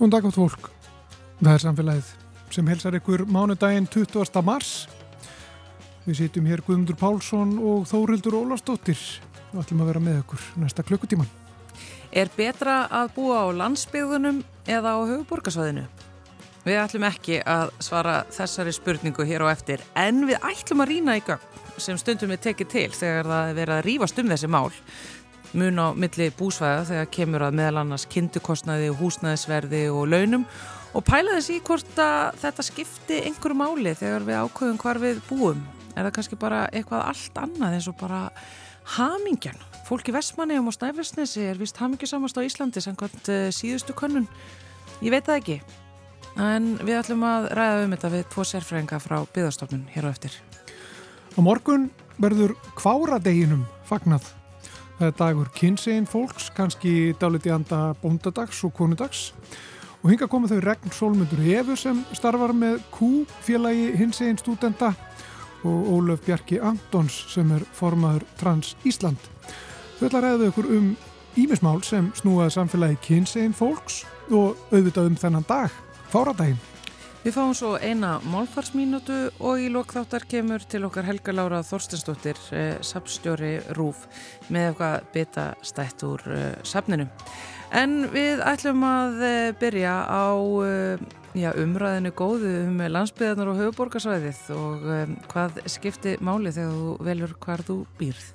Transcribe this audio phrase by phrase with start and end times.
[0.00, 0.68] Góðan dag átt fólk.
[1.44, 2.06] Það er samfélagið
[2.56, 4.40] sem helsar ykkur mánudaginn 20.
[4.40, 4.70] mars.
[6.06, 8.96] Við sitjum hér Guðmundur Pálsson og Þórildur Ólastóttir.
[9.50, 11.28] Við ætlum að vera með ykkur næsta klukkutíman.
[12.16, 15.84] Er betra að búa á landsbyðunum eða á höfuborgarsvæðinu?
[16.64, 21.20] Við ætlum ekki að svara þessari spurningu hér á eftir en við ætlum að rýna
[21.20, 24.48] í gögn sem stundum við tekið til þegar það er verið að rýfast um þessi
[24.48, 24.70] mál
[25.56, 30.46] mun á milli búsvæða þegar kemur að meðal annars kindukostnaði, húsnæðisverði og launum
[30.94, 35.20] og pæla þess í hvort að þetta skipti einhverju máli þegar við ákveðum hvar við
[35.28, 35.60] búum.
[35.94, 38.22] Er það kannski bara eitthvað allt annað eins og bara
[38.96, 39.58] hamingjan?
[39.88, 44.28] Fólk í Vestmanni og Snæfellsnesi er vist hamingjusamast á Íslandi sem hvort uh, síðustu könnun.
[45.02, 45.60] Ég veit það ekki.
[46.38, 50.36] En við ætlum að ræða um þetta við tvo sérfræðinga frá byggðarstofnun hér á eftir.
[51.34, 51.88] Á morgun
[52.22, 54.28] verður kváradeginum fagnað.
[55.00, 59.30] Það er dagur kynsegin fólks, kannski dáliti anda bóndadags og konudags.
[60.02, 63.08] Og hinga koma þau Regn Solmundur Hefur sem starfar með Q
[63.40, 64.90] félagi hinsegin stúdenda
[65.64, 69.16] og Ólaf Bjarki Antons sem er formaður Trans Ísland.
[69.96, 70.92] Þau ætla að ræða ykkur um
[71.40, 75.80] ímismál sem snúaði samfélagi kynsegin fólks og auðvitað um þennan dag,
[76.12, 76.60] fáradaginn.
[77.20, 82.78] Við fáum svo eina málfarsmínutu og í lokþáttar kemur til okkar Helga Lára Þorstinsdóttir, eh,
[82.80, 84.06] sapstjóri Rúf,
[84.48, 87.10] með eitthvað bita stætt úr eh, sapninu.
[87.76, 90.32] En við ætlum að eh, byrja á
[90.64, 91.04] eh,
[91.36, 97.36] já, umræðinu góðu um landsbyðarnar og höfuborgarsvæðið og eh, hvað skipti máli þegar þú velur
[97.44, 98.30] hvar þú býrð.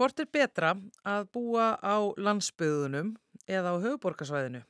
[0.00, 0.70] Hvort er betra
[1.04, 3.10] að búa á landsbyðunum
[3.44, 4.62] eða á höfuborgarsvæðinu?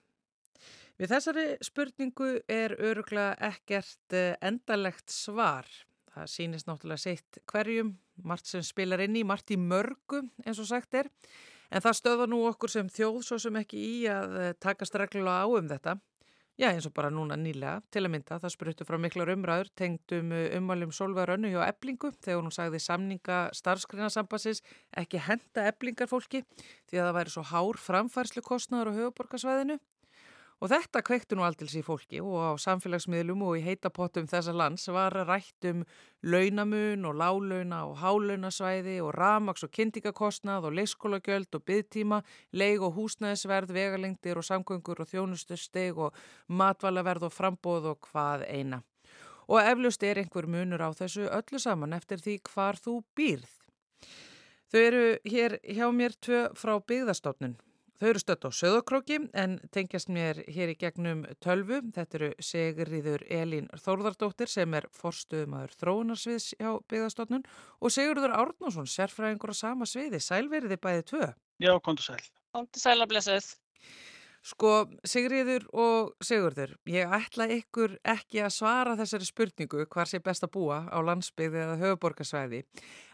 [0.98, 5.70] Við þessari spurningu er öruglega ekkert eh, endalegt svar.
[6.10, 7.92] Það sýnist náttúrulega sitt hverjum,
[8.26, 11.06] margt sem spilar inn í, margt í mörgu eins og sagt er.
[11.70, 15.46] En það stöða nú okkur sem þjóð svo sem ekki í að eh, takast reglulega
[15.46, 15.94] á um þetta.
[16.60, 18.36] Já, eins og bara núna nýlega til að mynda.
[18.42, 23.38] Það spruttu frá miklar umræður tengdum umvalum Solveig Rönnu hjá eblingu þegar hún sagði samninga
[23.56, 24.60] starfskrinarsambassins
[25.00, 26.42] ekki henda eblingar fólki
[26.90, 29.78] því að það væri svo hár framfærslu kostnaður á höfuborgarsvæðinu.
[30.60, 34.82] Og þetta kveiktu nú aldils í fólki og á samfélagsmiðlum og í heitapottum þessa lands
[34.92, 35.86] var rætt um
[36.20, 42.18] launamun og lálauna og hálaunasvæði og ramaks og kynningakostnað og leikskólagjöld og byggtíma,
[42.52, 46.20] leig og húsnæðisverð, vegalengdir og samgöngur og þjónustusteg og
[46.52, 48.82] matvalaverð og frambóð og hvað eina.
[49.48, 53.48] Og eflust er einhver munur á þessu öllu saman eftir því hvar þú býrð.
[54.68, 57.56] Þau eru hér hjá mér tvö frá byggðastofnun.
[58.00, 61.82] Þau eru stött á söðokróki en tengjast mér hér í gegnum tölvu.
[61.92, 67.44] Þetta eru Sigurðiður Elín Þórðardóttir sem er forstuðumadur þróunarsviðs hjá byggðastofnun
[67.76, 70.22] og Sigurður Árnásson, sérfræðingur á sama sviði.
[70.24, 71.28] Sælveriði bæði tvö?
[71.60, 72.22] Já, kontu sæl.
[72.56, 73.50] Kontu sæl að blessaðið.
[74.40, 80.46] Sko, Sigriður og Sigurður, ég ætla ykkur ekki að svara þessari spurningu hvar sé best
[80.46, 82.62] að búa á landsbyggði eða höfuborgarsvæði,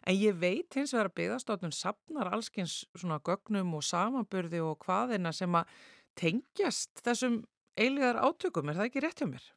[0.07, 5.35] en ég veit hins vegar að byggðastofnun sapnar allskins svona gögnum og samanburði og hvaðina
[5.35, 5.75] sem að
[6.15, 7.43] tengjast þessum
[7.75, 9.51] eiligar átökum, er það ekki rétt hjá mér?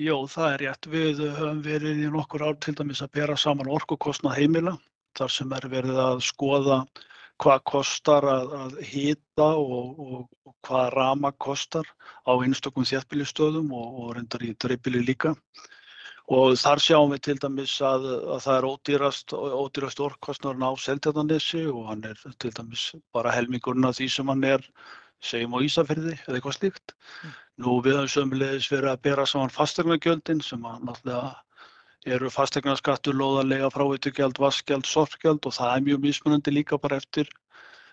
[0.00, 0.86] Jó, það er rétt.
[0.88, 4.74] Við höfum verið í nokkur ár til dæmis að bera saman orkukostnað heimila,
[5.18, 6.82] þar sem er verið að skoða
[7.42, 11.88] hvað kostar að, að hýta og, og, og hvað rama kostar
[12.22, 15.34] á einstökum þéttbílistöðum og, og reyndar í dreifbíli líka.
[16.32, 21.64] Og þar sjáum við til dæmis að, að það er ódýrast, ódýrast orkkostnarinn á Seltjarnanessi
[21.68, 24.62] og hann er til dæmis bara helmingurinn af því sem hann er,
[25.22, 26.94] segjum á Ísafjörði eða eitthvað slíkt.
[26.94, 27.34] Mm.
[27.62, 31.34] Nú við höfum sömulegis verið að bera saman fastegnagjöldin sem að náttúrulega
[32.08, 37.28] eru fastegnarskattur, lóðarlega, fráveitugjald, vaskgjald, sorpgjald og það er mjög mismunandi líka bara eftir,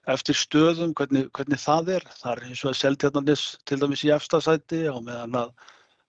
[0.09, 2.07] eftir stöðum, hvernig, hvernig það er.
[2.17, 5.51] Það er eins og að seltjarnanis til dæmis í efstasæti á meðan að,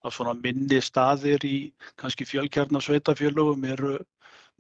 [0.05, 1.57] að svona minni staðir í
[2.01, 3.99] kannski fjölkjarnasveitafjölugum eru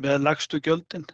[0.00, 1.08] með lagstu gjöldin.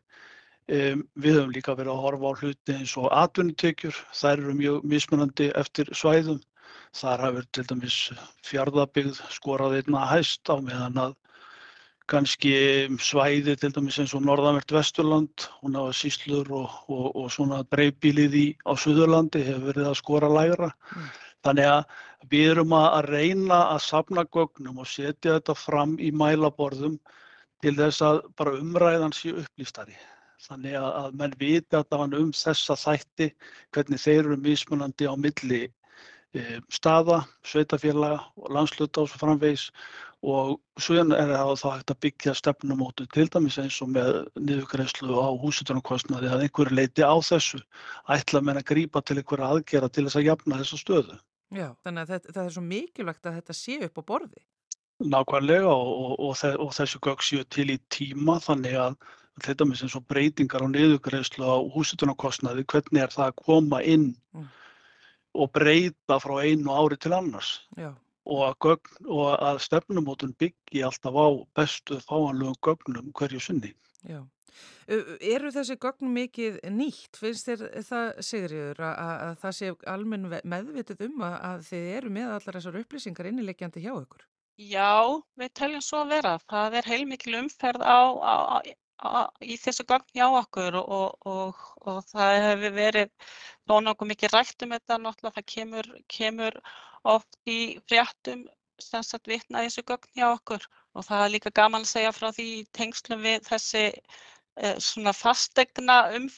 [0.67, 4.89] Um, við höfum líka verið að horfa á hluti eins og atvinnutekjur, þær eru mjög
[4.91, 6.43] mismunandi eftir svæðum.
[6.97, 7.97] Þar hafur til dæmis
[8.49, 11.15] fjárðabigð skorað einna hæst á meðan að
[12.11, 12.55] kannski
[13.03, 18.37] svæði til dæmis eins og norðanvert Vesturland, hún hafa síslur og, og, og svona dreifbílið
[18.39, 20.71] í á Suðurlandi hefur verið að skora lægra.
[20.95, 21.09] Mm.
[21.47, 26.99] Þannig að við erum að reyna að sapna gögnum og setja þetta fram í mælaborðum
[27.65, 29.97] til þess að bara umræðan sé upplýstari.
[30.47, 33.31] Þannig að, að menn viti allavega um þessa þætti,
[33.75, 39.71] hvernig þeir eru mismunandi á milli e, staða, sveitafélaga og landsluta og svo framvegis
[40.25, 45.19] og svo er það þá hægt að byggja stefnumótu til dæmis eins og með niðurgreifslu
[45.21, 47.61] á húsitunarkostnaði að einhverju leiti á þessu
[48.09, 51.19] ætla menna að grípa til einhverja aðgera til þess að jafna þessa stöðu.
[51.55, 54.43] Já, þannig að þetta, það er svo mikilvægt að þetta sé upp á borði.
[55.05, 58.97] Nákvæmlega og, og, og, og þessu gögg séu til í tíma þannig að
[59.45, 64.09] þetta með sem svo breytingar á niðurgreifslu á húsitunarkostnaði, hvernig er það að koma inn
[64.33, 64.49] mm.
[65.37, 67.59] og breyta frá einu ári til annars.
[67.77, 67.93] Já
[68.27, 71.27] og að, gögn, og að stefnumótun byggi alltaf á
[71.57, 73.73] bestu fáanlegum gögnum hverju sunni.
[74.07, 74.23] Já.
[74.87, 77.19] Eru þessi gögn mikið nýtt?
[77.19, 78.95] Finnst þér það, Sigriður, að,
[79.27, 83.83] að það sé almenn meðvitið um að, að þið eru með allar þessar upplýsingar innilegjandi
[83.85, 84.27] hjá ykkur?
[84.57, 86.37] Já, við teljum svo að vera.
[86.49, 88.57] Það er heilmikil umferð á, á, á,
[89.45, 93.11] í þessu gögn hjá okkur og, og, og það hefur verið
[93.69, 95.35] þó nokkuð mikið rætt um þetta náttúrulega.
[95.37, 96.61] Það kemur, kemur
[97.17, 97.59] oft í
[97.89, 98.47] fréttum
[99.27, 100.65] vitna þessu gögn hjá okkur
[100.97, 103.85] og það er líka gaman að segja frá því tengslum við þessi
[104.81, 106.29] svona fastegna um,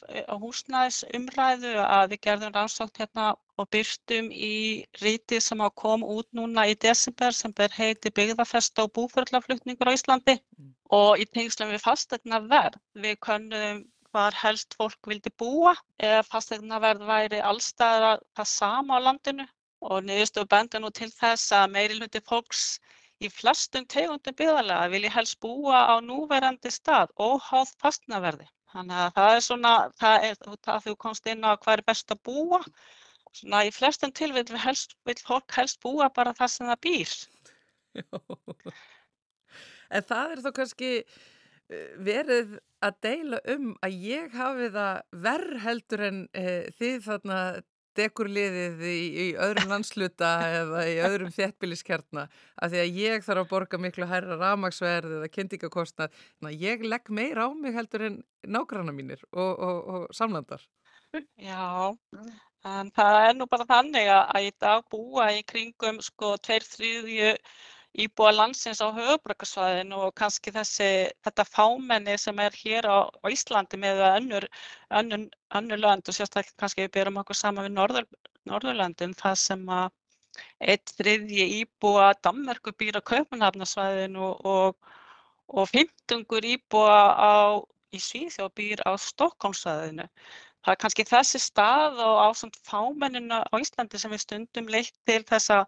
[0.41, 3.27] húsnæðisumræðu að við gerðum rannsókn hérna
[3.59, 8.79] og byrstum í ríti sem á kom út núna í desember sem ber heiti byggðarfest
[8.83, 10.73] og búförlaflutningur á Íslandi mm.
[10.99, 16.79] og í tengslum við fastegna verð við könnum hvar helst fólk vildi búa eða fastegna
[16.83, 19.47] verð væri allstæðar það sama á landinu
[19.85, 22.79] og niðurstofu benda nú til þess að meiri hluti fólks
[23.23, 28.47] í flestum tegundum byggðarlega vilji helst búa á núverandi stað óháð fastnaverði.
[28.73, 32.13] Þannig að það er svona, það er það þú komst inn á hvað er best
[32.13, 32.61] að búa.
[33.39, 34.77] Svona í flestum tilvill vil,
[35.09, 37.17] vil fólk helst búa bara það sem það býr.
[39.89, 42.51] En það er þá kannski eh, verið
[42.85, 46.43] að deila um að ég hafi það verð heldur en e,
[46.77, 47.39] þið þarna
[47.99, 53.53] dekurliðið í, í öðrum landsluta eða í öðrum þéttbíliskjarna af því að ég þarf að
[53.53, 56.19] borga miklu hærra ramagsverð eða kynningakostnað
[56.55, 60.63] ég legg meir á mig heldur en nágranna mínir og, og, og samlandar.
[61.41, 61.95] Já,
[62.69, 67.33] en það er nú bara þannig að í dag búa í kringum sko tveir þrýðju
[67.97, 70.89] íbúa landsins á höfubrökkarsvæðinu og kannski þessi,
[71.25, 74.45] þetta fámenni sem er hér á, á Íslandi með önnur,
[74.99, 75.25] önnur,
[75.57, 78.07] önnur lönd og sérstaklega kannski við byrjum okkur saman við Norður,
[78.49, 79.89] Norðurlöndin það sem að
[80.59, 84.77] eitt þriðji íbúa Dammerku býr á Kaupanhafnarsvæðinu og,
[85.49, 87.33] og fymtungur íbúa á,
[87.89, 90.05] í Svíþjóð býr á Stokkólmsvæðinu
[90.65, 95.21] það er kannski þessi stað og ásand fámennina á Íslandi sem við stundum leitt til
[95.29, 95.61] þessa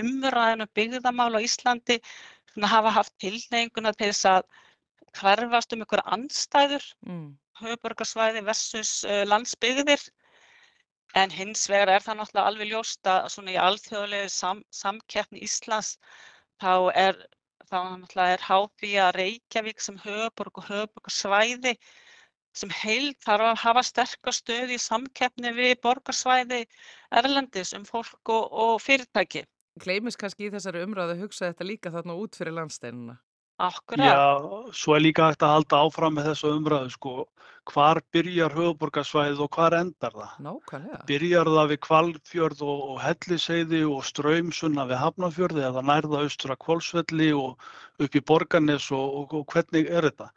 [0.00, 2.00] umræðinu byggðamál á Íslandi
[2.64, 4.46] hafa haft tilnefinguna til þess að
[5.16, 7.26] hverfast um ykkur anstæður, mm.
[7.60, 10.02] höfuborgarsvæði versus uh, landsbyggðir.
[11.16, 15.96] En hins vegar er það náttúrulega alveg ljóst að svona í alþjóðlegu sam, samkeppni Íslands
[16.60, 17.20] þá er
[17.70, 21.76] það náttúrulega er hátt í að Reykjavík sem höfuborg og höfuborgarsvæði
[22.56, 26.64] sem heild þarf að hafa sterkar stöð í samkeppni við borgarsvæði
[27.20, 29.44] erlendis um fólk og, og fyrirtæki.
[29.82, 33.18] Gleimis kannski í þessari umræðu að hugsa þetta líka þarna út fyrir landsteinuna?
[33.56, 34.04] Akkurat.
[34.04, 37.12] Já, svo er líka hægt að halda áfram með þessu umræðu sko.
[37.66, 40.34] Hvar byrjar höfuborgarsvæðið og hvar endar það?
[40.44, 40.98] Nákvæmlega.
[41.08, 46.60] Byrjar það við Kvalfjörð og, og Helliseiði og Ströymsunna við Hafnafjörði eða nærða austur að
[46.66, 47.66] Kvolsvelli og
[48.06, 50.30] upp í Borgarnes og, og, og hvernig er þetta?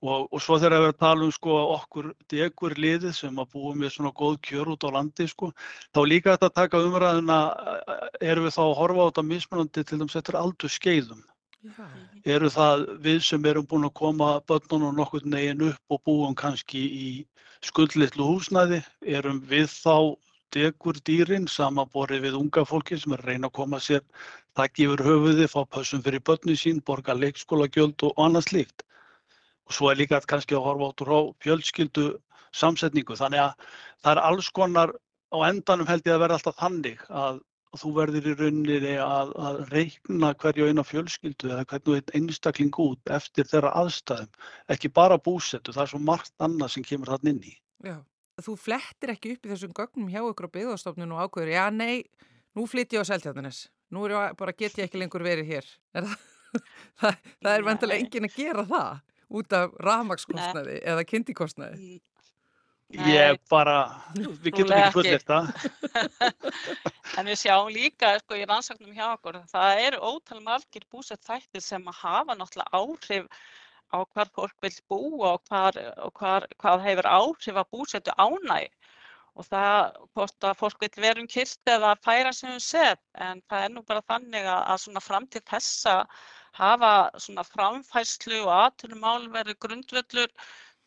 [0.00, 4.12] Og, og svo þegar við talum sko okkur degur liðið sem að búum við svona
[4.16, 5.50] góð kjör út á landi sko,
[5.92, 7.40] þá líka þetta að taka umræðina,
[8.24, 11.20] erum við þá að horfa á þetta mismunandi til dæmis eftir aldur skeiðum.
[11.60, 11.84] Já.
[12.32, 16.80] Eru það við sem erum búin að koma börnunum nokkur negin upp og búum kannski
[16.80, 17.08] í
[17.68, 20.16] skuldlittlu húsnæði, erum við þá
[20.56, 24.00] degur dýrin samanborið við unga fólki sem er að reyna að koma sér
[24.56, 28.86] takk yfir höfuði, fá pössum fyrir börnu sín, borga leikskólagjöld og annað slíkt
[29.70, 32.08] og svo er líka kannski að horfa áttur á fjölskyldu
[32.50, 33.14] samsetningu.
[33.14, 33.68] Þannig að
[34.02, 34.96] það er alls konar
[35.30, 37.38] á endanum held ég að vera alltaf þannig að
[37.78, 43.12] þú verður í rauninni að, að reikna hverju eina fjölskyldu eða hvernig einn einstakling út
[43.14, 44.32] eftir þeirra aðstæðum,
[44.74, 47.54] ekki bara búsettu, það er svo margt annað sem kemur þarna inn í.
[47.86, 47.94] Já,
[48.42, 52.02] þú flettir ekki upp í þessum gögnum hjá ykkur á byggðarstofnun og ákveður, já nei,
[52.58, 55.70] nú flytt ég á seltjarnanes, nú ég bara, get ég ekki lengur verið hér.
[55.94, 56.26] Er það,
[57.04, 61.98] það, það er vantilega engin að gera það út af rafmakskostnaði eða kynntikostnaði?
[62.90, 65.36] Ég bara, við getum ekki fullið þetta.
[67.20, 71.62] en við sjáum líka sko, í rannsóknum hjá okkur, það eru ótal margir búsett þættir
[71.62, 73.28] sem hafa náttúrulega áhrif
[73.94, 78.74] á hvar fólk vil búa og, hvar, og hvar, hvað hefur áhrif að búsetu ánæg
[79.38, 79.78] og það
[80.14, 83.74] hvort að fólk vil vera um kyrst eða færa sem við set en það er
[83.74, 85.96] nú bara þannig að, að svona fram til þessa
[86.58, 90.30] hafa svona framfæslu og aðtunumál verið grundvöldur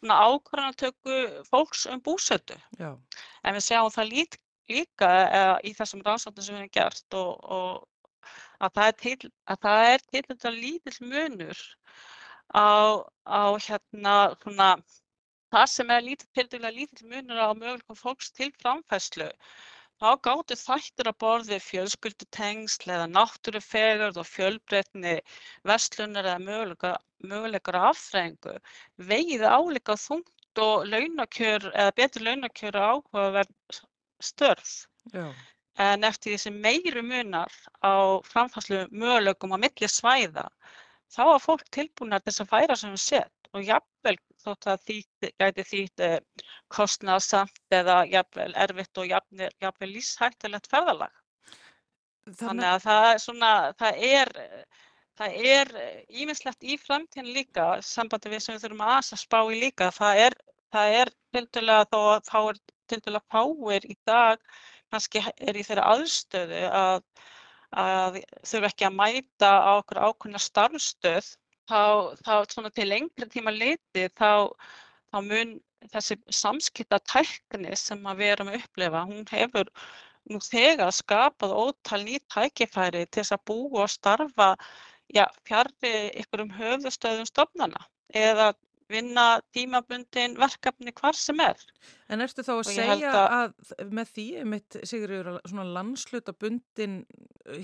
[0.03, 2.57] svona ákvarðanatöku fólks um búsetu.
[2.79, 2.91] Já.
[3.43, 4.39] En við sjáum það lít,
[4.71, 8.29] líka uh, í þessum rannsóknum sem við hefum gert og, og
[8.63, 11.63] að það er til, að það er til þetta lítill munur
[12.55, 12.67] á,
[13.27, 14.69] á hérna svona
[15.53, 19.29] það sem er lítill munur á möguleikum fólks til framfæslu
[20.03, 25.13] þá gáttu þættir að borði fjölskyldutengsl eða náttúrufegurð og fjölbreytni
[25.69, 26.91] verslunar eða möguleika,
[27.23, 28.57] möguleikar afþrengu
[29.11, 33.79] vegið álíka þungt og launakjör eða betur launakjör áhugaverð
[34.19, 34.73] störf.
[35.15, 35.31] Já.
[35.79, 40.49] En eftir því sem meiri munar á framfæslu möguleikum á milli svæða
[41.15, 44.85] þá er fólk tilbúin að þess að færa sem við sett og jafnvel þótt að
[44.89, 51.21] þýtt, gæti þýtt eh, kostnaðsamt eða jafnvel erfitt og jafnvel, líshættilegt ferðalag.
[52.39, 54.29] Þannig, að það er svona, það er,
[55.19, 55.73] það er
[56.07, 60.21] íminnslegt í framtíðin líka, sambandi við sem við þurfum að asa spá í líka, það
[60.27, 60.37] er,
[60.71, 64.39] það er tildulega þó að fáir, tildulega fáir í dag
[64.93, 67.05] kannski er í þeirra aðstöðu að,
[67.83, 71.31] að þurfa ekki að mæta á okkur ákveðna starfstöð
[71.69, 74.31] þá, þá svona til lengri tíma litið þá,
[75.13, 75.53] þá mun
[75.91, 79.71] þessi samskipta tækni sem við erum að upplefa, hún hefur
[80.31, 84.53] nú þegar skapað ótal nýtt tækifæri til þess að búa og starfa
[85.11, 87.83] já, fjarrri ykkur um höfðustöðum stofnana
[88.15, 88.53] eða
[88.91, 91.59] vinna tímabundin verkefni hvar sem er.
[92.11, 96.99] En ertu þá að segja að, að með því, mitt Sigurður, svona landslutabundin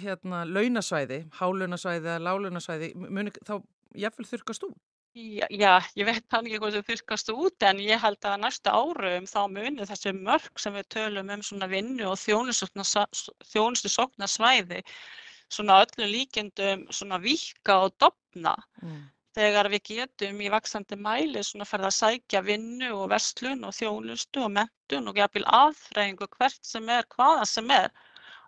[0.01, 3.59] hérna launasvæði, hálunasvæði eða lálunasvæði, muni þá
[3.95, 4.79] jafnvel þurkast út?
[5.17, 8.73] Já, já, ég veit þannig ekki hvað þau þurkast út en ég held að næsta
[8.77, 14.83] árum þá muni þessi mörg sem við tölum um svona vinnu og þjónustu sokna svæði
[15.49, 18.53] svona öllum líkendum svona vika og dopna
[18.83, 19.01] mm.
[19.37, 24.45] þegar við getum í vaksandi mæli svona ferða að sækja vinnu og verslun og þjónustu
[24.45, 27.89] og mentun og jafnvel aðfræðingu hvert sem er, hvaða sem er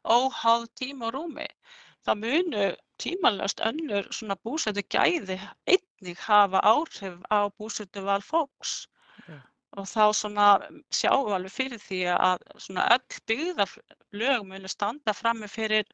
[0.05, 1.49] óháð tíma og rúmi
[2.07, 2.65] það munu
[3.01, 5.37] tímanlöst önnur svona búsættu gæði
[5.73, 8.73] einnig hafa áhrif á búsættu val fólks
[9.27, 9.41] yeah.
[9.77, 10.47] og þá svona
[10.93, 15.89] sjáum við alveg fyrir því að svona öll byggðarlög munu standa frammi fyrir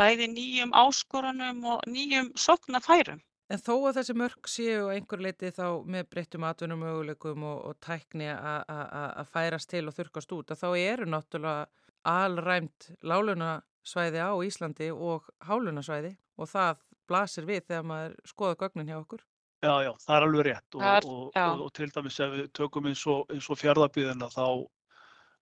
[0.00, 3.22] bæði nýjum áskorunum og nýjum soknafærum.
[3.52, 7.76] En þó að þessi mörg séu einhver leiti þá með breyttum atvinnum möguleikum og, og
[7.84, 11.68] tækni að færast til og þurkast út að þá eru náttúrulega
[12.06, 18.90] alræmt láluna svæði á Íslandi og hálunasvæði og það blasir við þegar maður skoða gögnin
[18.90, 19.22] hjá okkur.
[19.64, 22.48] Já, já, það er alveg rétt og, er, og, og, og til dæmis ef við
[22.58, 24.46] tökum eins og, og fjárðabíðina þá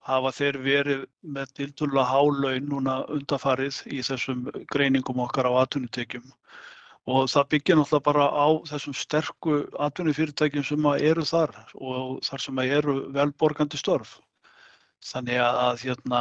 [0.05, 1.03] hafa þeir verið
[1.35, 6.29] með tildulega hálaun núna undafarið í þessum greiningum okkar á atvinnutekjum
[7.11, 12.61] og það byggja náttúrulega bara á þessum sterku atvinnufyrirtækjum sem eru þar og þar sem
[12.65, 14.19] eru velborgandi störf.
[15.05, 16.21] Þannig að hérna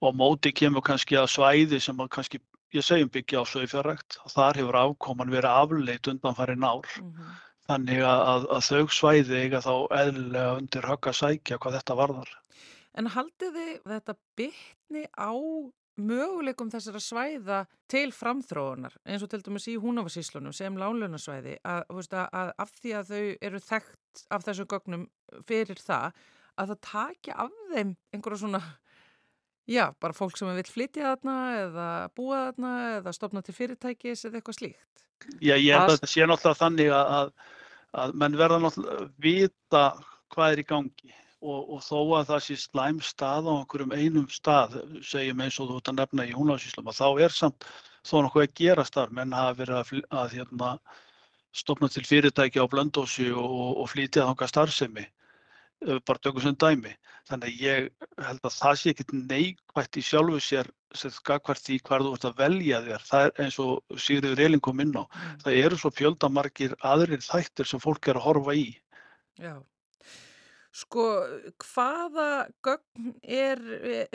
[0.00, 2.40] og móti kemur kannski að svæði sem að kannski,
[2.74, 6.90] ég segjum byggja á sögfjárrækt og þar hefur afkoman verið afleitt undan farið nár.
[7.00, 7.36] Mm -hmm.
[7.68, 12.30] Þannig að, að þau svæði eiga þá eðlilega undir högg að sækja hvað þetta varðar.
[12.94, 15.32] En haldið þið þetta bytni á
[15.98, 17.58] möguleikum þessara svæða
[17.90, 22.92] til framþróunar eins og til dæmis í húnavarsíslunum sem lánlunasvæði að, að, að af því
[22.98, 25.06] að þau eru þekkt af þessum gögnum
[25.48, 26.20] fyrir það
[26.58, 28.62] að það takja af þeim einhverja svona
[29.68, 34.40] Já, bara fólk sem vil flytja þarna eða búa þarna eða stopna til fyrirtækis eða
[34.40, 35.02] eitthvað slíkt.
[35.44, 37.32] Já, ég held að þetta sé náttúrulega þannig að,
[38.02, 39.82] að menn verða náttúrulega vita
[40.32, 44.30] hvað er í gangi og, og þó að það sé slæm stað á einhverjum einum
[44.32, 47.68] stað, segjum eins og þú ert að nefna í húnláðsíslum, að þá er samt
[48.08, 50.72] þó nokkuð að gera starf, menn hafa verið að, að hérna,
[51.52, 55.06] stopna til fyrirtæki á blöndósi og, og flytja þánga starfsemi
[55.80, 56.92] bara tökum sem dæmi.
[57.28, 57.88] Þannig að ég
[58.24, 62.38] held að það sé ekkert neikvægt í sjálfu sér skakvært því hvað þú ert að
[62.42, 63.06] velja þér.
[63.08, 65.04] Það er eins og Sigriður Elin kom inn á.
[65.04, 65.40] Mm.
[65.44, 68.68] Það eru svo fjöldamarkir aðrir þættir sem fólk er að horfa í.
[69.38, 69.54] Já.
[70.68, 71.02] Sko,
[71.64, 73.60] hvaða gögn er,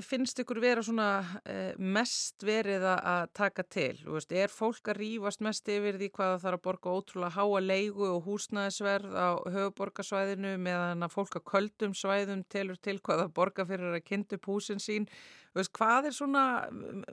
[0.05, 3.95] finnst ykkur vera svona eh, mest verið að taka til?
[4.05, 8.05] Veist, er fólk að rýfast mest yfir því hvaða þarf að borga ótrúlega háa leigu
[8.05, 13.98] og húsnæðisverð á höfuborgarsvæðinu meðan að fólk að köldum svæðum telur til hvaða borga fyrir
[13.98, 15.10] að kynntu púsin sín?
[15.57, 16.45] Veist, hvað er svona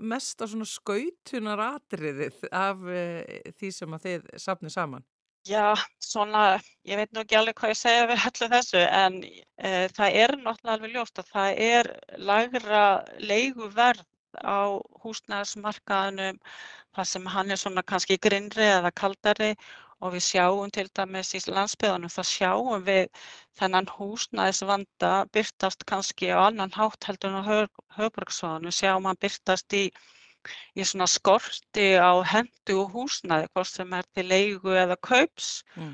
[0.05, 5.10] mest svona skautunar atriðið af eh, því sem að þið sapnið saman?
[5.49, 5.73] Já,
[6.05, 10.17] svona, ég veit nú ekki alveg hvað ég segja við öllu þessu en e, það
[10.23, 11.89] er náttúrulega alveg ljóst að það er
[12.31, 12.83] lægra
[13.31, 14.03] leiguverð
[14.45, 16.43] á húsnæðismarkaðinum
[16.97, 19.51] þar sem hann er svona kannski grinnri eða kaldari
[20.05, 23.09] og við sjáum til dæmis í landsbyðunum þá sjáum við
[23.61, 27.45] þennan húsnæðisvanda byrtast kannski á annan hátt heldur en á
[27.97, 29.87] höfbruksvæðinu, sjáum hann byrtast í
[30.79, 35.93] í svona skorti á hendugu húsnæði, hvort sem er til leigu eða kaups mm.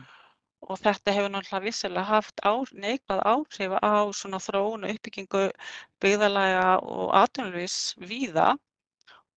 [0.69, 5.43] og þetta hefur náttúrulega vissilega haft á, neikvæð áhrif á svona þróun og uppbyggingu
[6.05, 7.79] byggðalæga og atvinnulvís
[8.13, 8.55] víða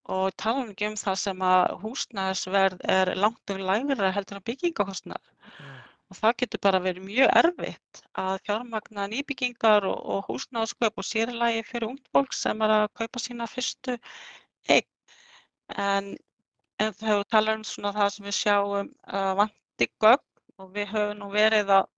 [0.10, 5.25] og tala ekki um það sem að húsnæðisverð er langt og lægra heldur en byggingakostnæð
[5.25, 5.75] mm.
[6.10, 11.66] og það getur bara verið mjög erfitt að fjármagna nýbyggingar og, og húsnæðasköp og sérlægi
[11.72, 13.98] fyrir ungt fólk sem er að kaupa sína fyrstu
[14.70, 14.89] eign
[15.78, 16.18] en,
[16.80, 20.92] en þegar við tala um svona það sem við sjáum uh, vanti gögn og við
[20.94, 21.90] höfum nú verið að,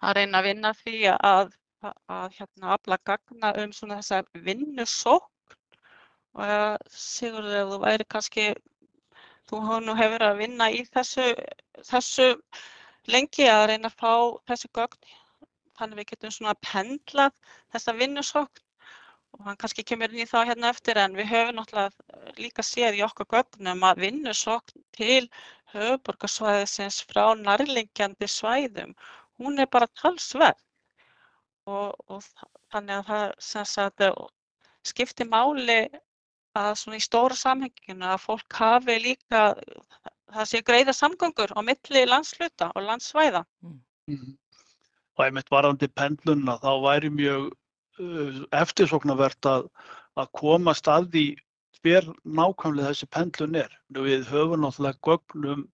[0.00, 5.56] að reyna að vinna því að, að, að hérna afla gagna um svona þessa vinnusókn.
[6.38, 8.48] Og uh, Sigurður þú væri kannski,
[9.48, 11.32] þú nú hefur að vinna í þessu,
[11.88, 12.28] þessu
[13.08, 14.12] lengi að reyna að fá
[14.50, 15.16] þessu gögn
[15.78, 17.34] þannig við getum svona pendlað
[17.72, 18.64] þessa vinnusókn
[19.38, 22.98] og hann kannski kemur inn í það hérna eftir en við höfum náttúrulega líka séð
[22.98, 25.28] í okkar gögnum að vinnusokn til
[25.74, 28.94] höfuborgarsvæðisins frá nærlingjandi svæðum,
[29.38, 30.64] hún er bara talsverð
[31.68, 32.24] og, og
[32.72, 34.04] þannig að það sagt,
[34.88, 35.80] skiptir máli
[36.58, 39.42] að svona í stóra samhenginu að fólk hafi líka,
[40.34, 43.44] það sé greiða samgöngur á milli landsluta og landsvæða.
[43.62, 44.34] Mm.
[45.18, 47.50] Og einmitt varandi pendlunna þá væri mjög
[47.98, 49.64] Uh, eftirsóknarvert að,
[50.14, 51.22] að komast að því
[51.82, 53.72] hver nákvæmlega þessi pendlun er.
[53.90, 55.64] Við höfum náttúrulega gögnum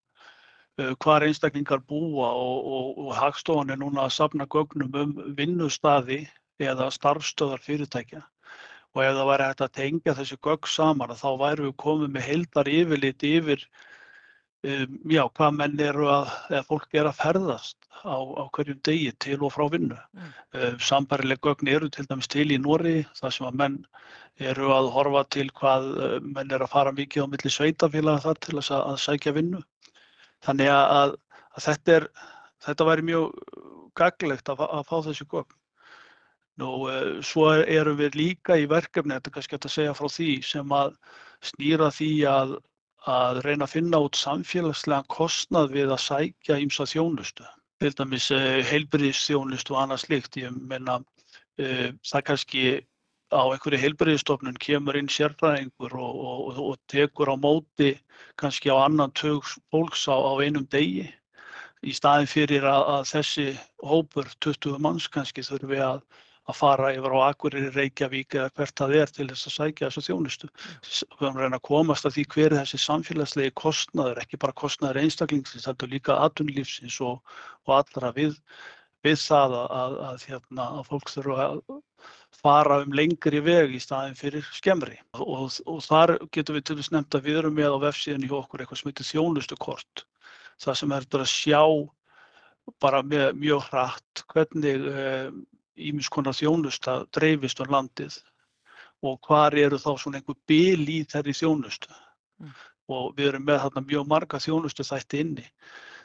[0.81, 6.23] uh, hvar einstaklingar búa og, og, og Hagstofan er núna að safna gögnum um vinnustadi
[6.65, 8.23] eða starfstöðar fyrirtækja.
[8.95, 12.29] Og ef það væri hægt að tengja þessi gögn saman þá væru við komið með
[12.31, 13.69] heildar yfirlit yfir
[14.65, 19.13] um, já, hvað menn eru að, eða fólk er að ferðast á, á hverjum degi
[19.23, 19.99] til og frá vinnu.
[20.17, 20.31] Mm.
[20.59, 23.79] Um, Sambarileg gögn eru til dæmis til í Nóri þar sem að menn
[24.43, 25.91] eru að horfa til hvað
[26.27, 29.61] menn eru að fara mikið á milli sveitafélaga þar til að, að sækja vinnu.
[30.45, 31.15] Þannig að,
[31.55, 32.09] að þetta, er,
[32.67, 33.61] þetta væri mjög
[34.01, 35.61] gaglegt að, að fá þessi gögn.
[36.63, 40.31] Nú, uh, svo erum við líka í verkefni, þetta er kannski að segja frá því,
[40.47, 40.95] sem að
[41.45, 42.55] snýra því að
[43.11, 47.47] að reyna að finna út samfélagslega kostnað við að sækja ímsa þjónustu.
[47.83, 50.39] Til dæmis eh, heilbyrðisþjónustu og annað slikt.
[50.41, 52.65] Ég menna uh, það kannski
[53.35, 57.95] á einhverju heilbyrðistofnun kemur inn sérfræðingur og, og, og tekur á móti
[58.41, 61.09] kannski á annan tög fólks á, á einum degi
[61.85, 63.47] í staðin fyrir að, að þessi
[63.85, 66.05] hópur, 20 manns kannski, þurfi að
[66.45, 70.03] að fara yfir á Akureyri, Reykjavík eða hvert það er til þess að sækja þessu
[70.09, 70.51] þjónustu.
[70.85, 75.01] Við höfum reyna að komast að því hver er þessi samfélagslegi kostnaður, ekki bara kostnaður
[75.05, 78.37] einstaklingsins, þetta er líka atvinnulífsins og, og allra við,
[79.07, 81.63] við það að, að, að, hérna, að fólk þurfa að
[82.45, 84.99] fara um lengri veg í staðin fyrir skemmri.
[85.17, 88.33] Og, og þar getum við til þess nefnt að við erum með á vefsíðan í
[88.37, 90.05] okkur eitthvað sem heitir þjónustukort.
[90.61, 91.63] Það sem er að sjá
[92.81, 94.85] bara mjög hratt hvernig
[95.77, 98.19] eh, ímis konar þjónusta dreifist á landið
[99.05, 102.55] og hvar eru þá svona einhver bil í þeirri þjónustu mm.
[102.95, 105.47] og við erum með þarna mjög marga þjónustu þætti inni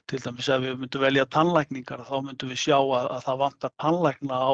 [0.10, 3.76] til dæmis ef við myndum velja tannlækningar þá myndum við sjá að, að það vantar
[3.84, 4.54] tannlækna á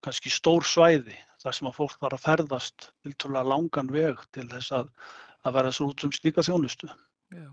[0.00, 4.72] kannski stór svæði þar sem að fólk þarf að ferðast til langan veg til þess
[4.76, 4.92] að,
[5.44, 6.88] að vera svo út sem slíka þjónustu.
[7.32, 7.50] Já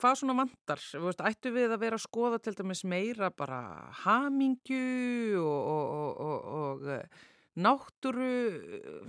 [0.00, 0.82] hvað svona vantar?
[1.04, 3.60] Veist, ættu við að vera að skoða til dæmis meira bara
[4.04, 7.22] hamingju og, og, og, og eh,
[7.64, 9.08] náttúru eh,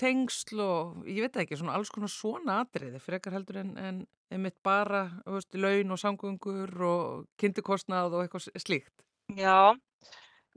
[0.00, 4.56] tengsl og ég veit ekki, svona alls konar svona atriði frekar heldur en, en einmitt
[4.64, 8.94] bara veist, laun og samgöngur og kynntukostnað og eitthvað slíkt.
[9.36, 9.76] Já,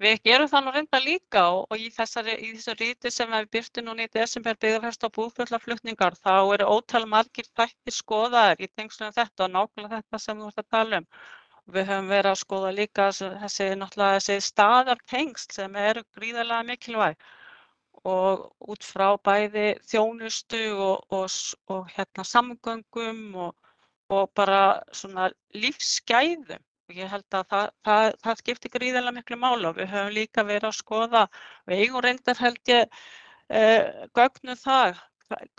[0.03, 3.47] Við gerum það nú reynda líka og, og í þessari, í þessari ríti sem við
[3.55, 9.15] byrtum núna í desember byggðarfest á búfjöldaflutningar þá eru ótal margir þættir skoðaðir í tengslunum
[9.15, 11.07] þetta og nákvæmlega þetta sem þú ert að tala um.
[11.77, 17.27] Við höfum verið að skoða líka þessi, þessi staðartengsl sem eru gríðarlega mikilvæg
[18.13, 21.41] og út frá bæði þjónustu og, og,
[21.73, 24.61] og hérna, samgöngum og bara
[25.57, 26.61] lífsgæðum
[26.95, 30.69] Ég held að það, það, það skiptir gríðilega miklu mála og við höfum líka verið
[30.69, 31.23] að skoða,
[31.67, 35.01] við eigum reyndar held ég uh, gögnum það,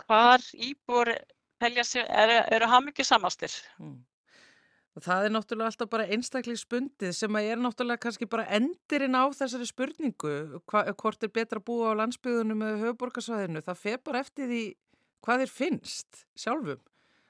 [0.07, 1.13] hvar íbúr
[1.85, 3.53] sig, eru, hamingi samastir.
[3.77, 3.99] Mm.
[4.97, 9.13] Og það er náttúrulega alltaf bara einstaklega spundið sem að er náttúrulega kannski bara endirinn
[9.13, 13.61] á þessari spurningu hva, hvort er betra að búa á landsbyðunum með höfuborgarsvæðinu.
[13.69, 14.63] Það fer bara eftir því
[15.21, 16.81] hvað þér finnst sjálfum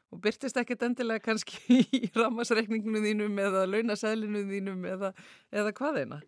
[0.09, 5.13] og byrtist ekkert endilega kannski í ramasreikningunum þínum eða launasælinum þínum eða,
[5.53, 6.19] eða hvað eina.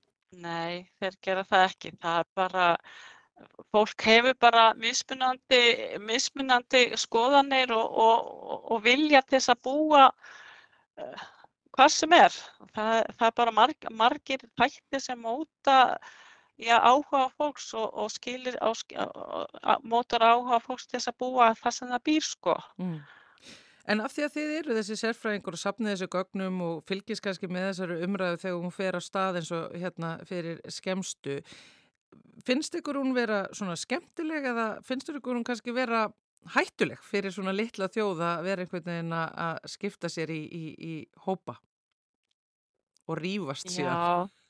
[0.42, 1.92] Nei, þeir gera það ekki.
[2.00, 2.68] Það er bara,
[3.74, 5.62] fólk hefur bara mismunandi,
[6.08, 8.32] mismunandi skoðanir og, og,
[8.72, 11.30] og vilja til þess að búa uh,
[11.76, 12.42] hvað sem er.
[12.72, 15.80] Það, það er bara marg, margir þættir sem móta
[16.62, 18.72] já, áhuga fólks og, og skilir, á,
[19.84, 22.56] mótar áhuga fólks til þess að búa það sem það býr sko.
[22.80, 23.02] Mm.
[23.90, 27.50] En af því að þið eru þessi sérfræðingur og sapnið þessu gögnum og fylgis kannski
[27.50, 31.40] með þessari umræðu þegar hún fer á stað eins og hérna fyrir skemstu,
[32.46, 36.06] finnst ykkur hún vera svona skemmtileg eða finnst ykkur hún kannski vera
[36.56, 40.94] hættuleg fyrir svona litla þjóð að vera einhvern veginn að skipta sér í, í, í
[41.26, 41.58] hópa
[43.10, 43.98] og rýfast síðan?
[43.98, 44.42] Já.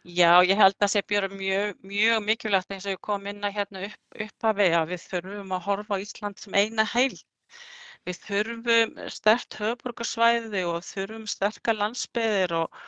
[0.00, 3.44] Já, ég held að það sé björn mjög, mjög mikilvægt eins og ég kom inn
[3.44, 4.80] að hérna upp, upp að vega.
[4.88, 7.26] Við þurfum að horfa á Ísland sem eina heilt
[8.08, 12.78] Við þurfum stert höfuborgarsvæði og þurfum sterkar landsbyðir og,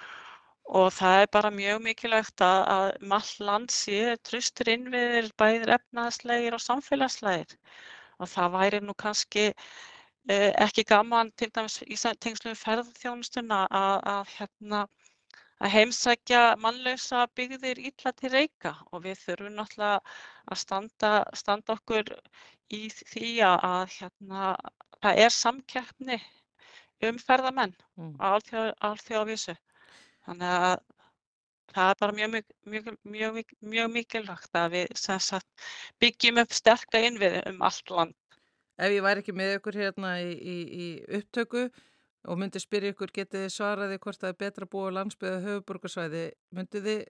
[0.81, 6.57] og það er bara mjög mikilvægt að, að mall land sé tröstur innviðir bæðir efnaðslegir
[6.57, 7.57] og samfélagslegir.
[8.22, 14.35] Og það væri nú kannski eh, ekki gaman til dæmis í tengslu ferðarþjónustuna að, að,
[14.38, 14.87] hérna,
[15.62, 19.98] að heimsækja mannlausa byggðir ítla til reyka og við þurfum náttúrulega
[20.51, 22.11] að standa, standa okkur
[22.75, 24.55] í því að hérna,
[25.03, 26.18] það er samkeppni
[27.07, 28.16] um ferðamenn mm.
[28.18, 28.27] á
[28.88, 29.55] alþjóðavísu.
[30.27, 30.75] Þannig að
[31.72, 32.35] það er bara mjög,
[32.75, 35.68] mjög, mjög, mjög mikilvægt að við sagt,
[36.03, 38.18] byggjum upp sterkla innviði um allt land.
[38.83, 40.87] Ef ég væri ekki með ykkur hérna í, í, í
[41.18, 41.66] upptöku
[42.29, 46.25] og myndi spyrja ykkur, getið þið svaraði hvort það er betra að búa landsbyggða höfuborgarsvæði,
[46.55, 47.05] myndið þið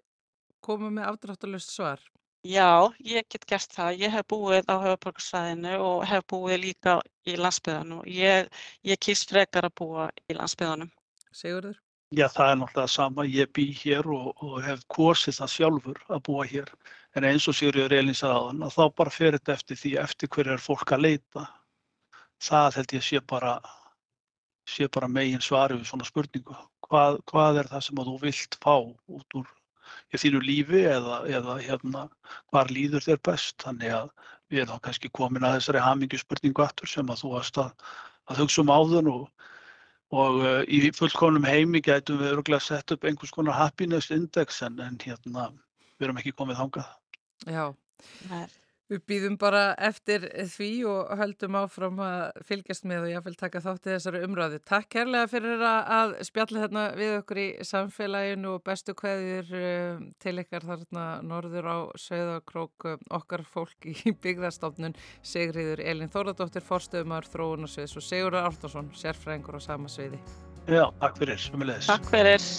[0.65, 2.03] koma með afdráttalust svar?
[2.43, 4.01] Já, ég get gert það.
[4.03, 8.03] Ég hef búið á höfuborgarsvæðinu og hef búið líka í landsbyðanum.
[8.11, 8.49] Ég,
[8.83, 10.91] ég kýrst frekar að búa í landsbyðanum.
[11.31, 11.77] Sigurður?
[12.13, 13.25] Já, það er náttúrulega sama.
[13.25, 16.73] Ég bý hér og, og hef korsið það sjálfur að búa hér.
[17.17, 19.93] En eins og Sigurður Elin sagði á þann að þá bara fer þetta eftir því
[20.03, 21.47] eftir hverju er fólk að leita.
[22.43, 23.55] Það held ég sé bara,
[24.69, 26.57] sé bara megin svari við svona spurningu.
[26.87, 29.51] Hvað, hvað er það sem þú vilt fá út úr
[30.13, 32.07] þínu lífi eða, eða hérna,
[32.53, 33.57] hvar líður þér best.
[33.65, 34.11] Þannig að
[34.53, 37.93] við erum þá kannski komin að þessari hamingjusspurningu aftur sem að þú varst að,
[38.31, 39.29] að hugsa um áðun og,
[40.13, 44.81] og uh, í fullkonum heimi gætum við öruglega sett upp einhvers konar happiness index en,
[44.85, 45.49] en hérna,
[45.97, 46.93] við erum ekki komið þangað.
[47.49, 47.65] Já,
[48.93, 53.63] Við býðum bara eftir því og höldum áfram að fylgjast með og ég vil taka
[53.65, 54.59] þátti þessari umræðu.
[54.69, 60.35] Takk kærlega fyrir að spjalla hérna við okkur í samfélaginu og bestu kveðir eh, til
[60.43, 67.97] ykkar þarna norður á Söðakrók eh, okkar fólk í byggðarstofnun Sigriður Elin Þóradóttir, forstöðumar Þróunarsviðs
[67.97, 70.21] og Sigurður Ártarsson, sérfræðingur á sama sviði.
[70.69, 71.51] Já, takk fyrir.
[71.89, 72.53] Takk fyrir.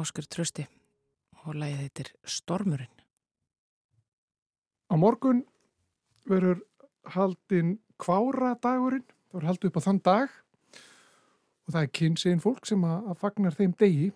[0.00, 0.64] Áskar Trösti
[1.44, 2.92] og lægið heitir Stormurinn.
[4.90, 5.44] Á morgun
[6.28, 6.62] verður
[7.14, 10.38] haldinn kvára dagurinn, það verður haldið upp á þann dag
[11.66, 14.10] og það er kynsegin fólk sem að, fagnar þeim degi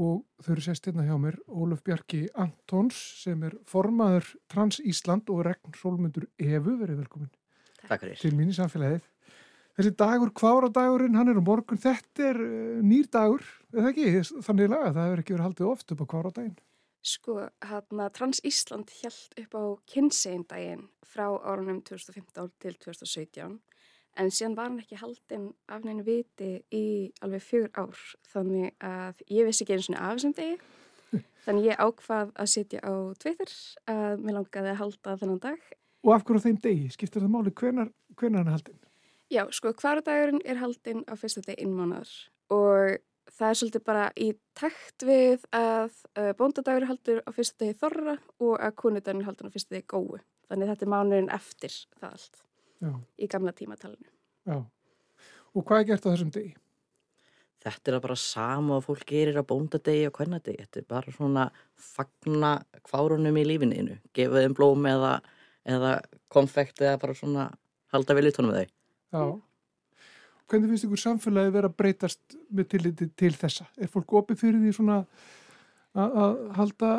[0.00, 5.28] og þau eru sérst hérna hjá mér Ólaf Bjarki Antons sem er formaður Trans Ísland
[5.32, 7.32] og Regn Solmundur Efu, verið velkomin
[7.82, 8.20] Takk fyrir.
[8.20, 9.09] til mín í samfélagið.
[9.80, 14.10] Þessi dagur, kvára dagurinn, hann er um morgun, þetta er uh, nýr dagur, eða ekki,
[14.44, 16.58] þannig laga, það hefur ekki verið haldið oft upp á kvára daginn.
[17.00, 23.54] Sko, hérna Trans Ísland held upp á kynsegindaginn frá árunum 2015 til 2017
[24.20, 26.84] en síðan var hann ekki haldinn af neina viti í
[27.24, 30.60] alveg fjögur ár þannig að ég vissi ekki einu svona af þessum degi.
[31.46, 32.92] Þannig ég ákvað að sitja á
[33.24, 33.56] Twitter
[33.88, 35.66] að mér langaði að halda þennan dag.
[36.04, 38.89] Og af hverju á þeim degi, skiptir það máli, hvenar, hvenar hann er haldinn?
[39.30, 42.10] Já, sko, hvaradagurinn er haldinn á fyrsta deg innmánaðar
[42.50, 42.98] og
[43.30, 47.76] það er svolítið bara í takt við að uh, bóndadagur er haldur á fyrsta degi
[47.78, 50.18] þorra og að kunudagurinn er haldur á fyrsta degi gói.
[50.50, 52.42] Þannig þetta er mánuðin eftir það allt
[52.80, 52.90] Já,
[53.22, 54.10] í gamla tímatalinu.
[54.50, 54.58] já.
[55.54, 56.52] Og hvað er gert á þessum degi?
[57.60, 60.64] Þetta er bara sama að fólk gerir á bóndadegi og kvennadegi.
[60.64, 62.52] Þetta er bara svona fagna
[62.88, 63.98] kvárunum í lífininu.
[64.16, 65.18] Gefa þeim blóm eða,
[65.68, 65.96] eða
[66.32, 67.50] konfekt eða bara svona
[67.92, 68.64] halda vel utanum þau.
[69.10, 69.24] Já.
[70.50, 73.68] Hvernig finnst ykkur samfélagi vera að breytast með tilliti til þessa?
[73.78, 75.28] Er fólk opið fyrir því svona að
[75.94, 76.90] að halda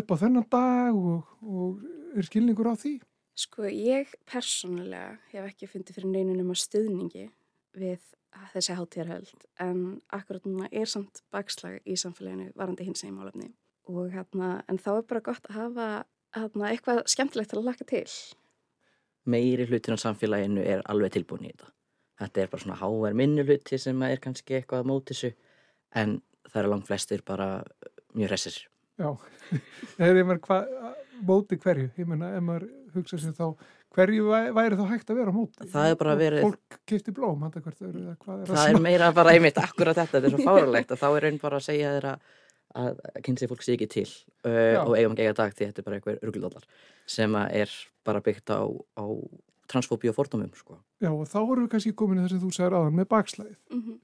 [0.00, 2.94] upp á þennan dag og, og er skilningur á því?
[3.36, 7.26] Sko, ég persónulega hef ekki fundið fyrir neynunum að stuðningi
[7.76, 8.00] við
[8.52, 13.50] þessi hátíðarhöld en akkurat núna er samt bakslag í samfélaginu varandi hins eginn málefni
[13.90, 15.86] og hérna, en þá er bara gott að hafa
[16.36, 18.06] hérna, eitthvað skemmtilegt til að laka til.
[19.26, 21.68] Meiri hlutin á samfélaginu er alveg tilbúin í þetta.
[22.20, 25.32] Þetta er bara svona háver minni hluti sem er kannski eitthvað að móti þessu
[26.00, 27.50] en það eru langt flestir bara
[28.16, 28.56] mjög hressir.
[29.00, 29.10] Já,
[29.98, 30.72] eða ég meina hvað,
[31.24, 31.90] móti hverju?
[32.00, 33.46] Ég meina, ef maður hugsa sér þá,
[33.96, 35.68] hverju væ- væri þá hægt að vera móti?
[35.72, 39.12] Það er bara verið- Fólk kipti blóm, handa hvert öru, hvað er Það er meira
[39.16, 41.94] bara einmitt akkurat þetta, þetta er svo fáralegt að þá er einn bara að segja
[41.96, 42.14] þeirra
[42.78, 44.06] að kynnsi fólk sé ekki til
[44.46, 46.68] uh, og eigum ekki eiga dag því þetta er bara einhver ruggldólar
[47.10, 47.74] sem að er
[48.06, 48.62] bara byggt á,
[48.98, 49.04] á
[49.70, 50.78] transfóbíu og fordómum sko.
[51.02, 53.58] Já, og þá erum við kannski komin í það sem þú sagðir áðan með bakslæðið.
[53.70, 53.98] Mm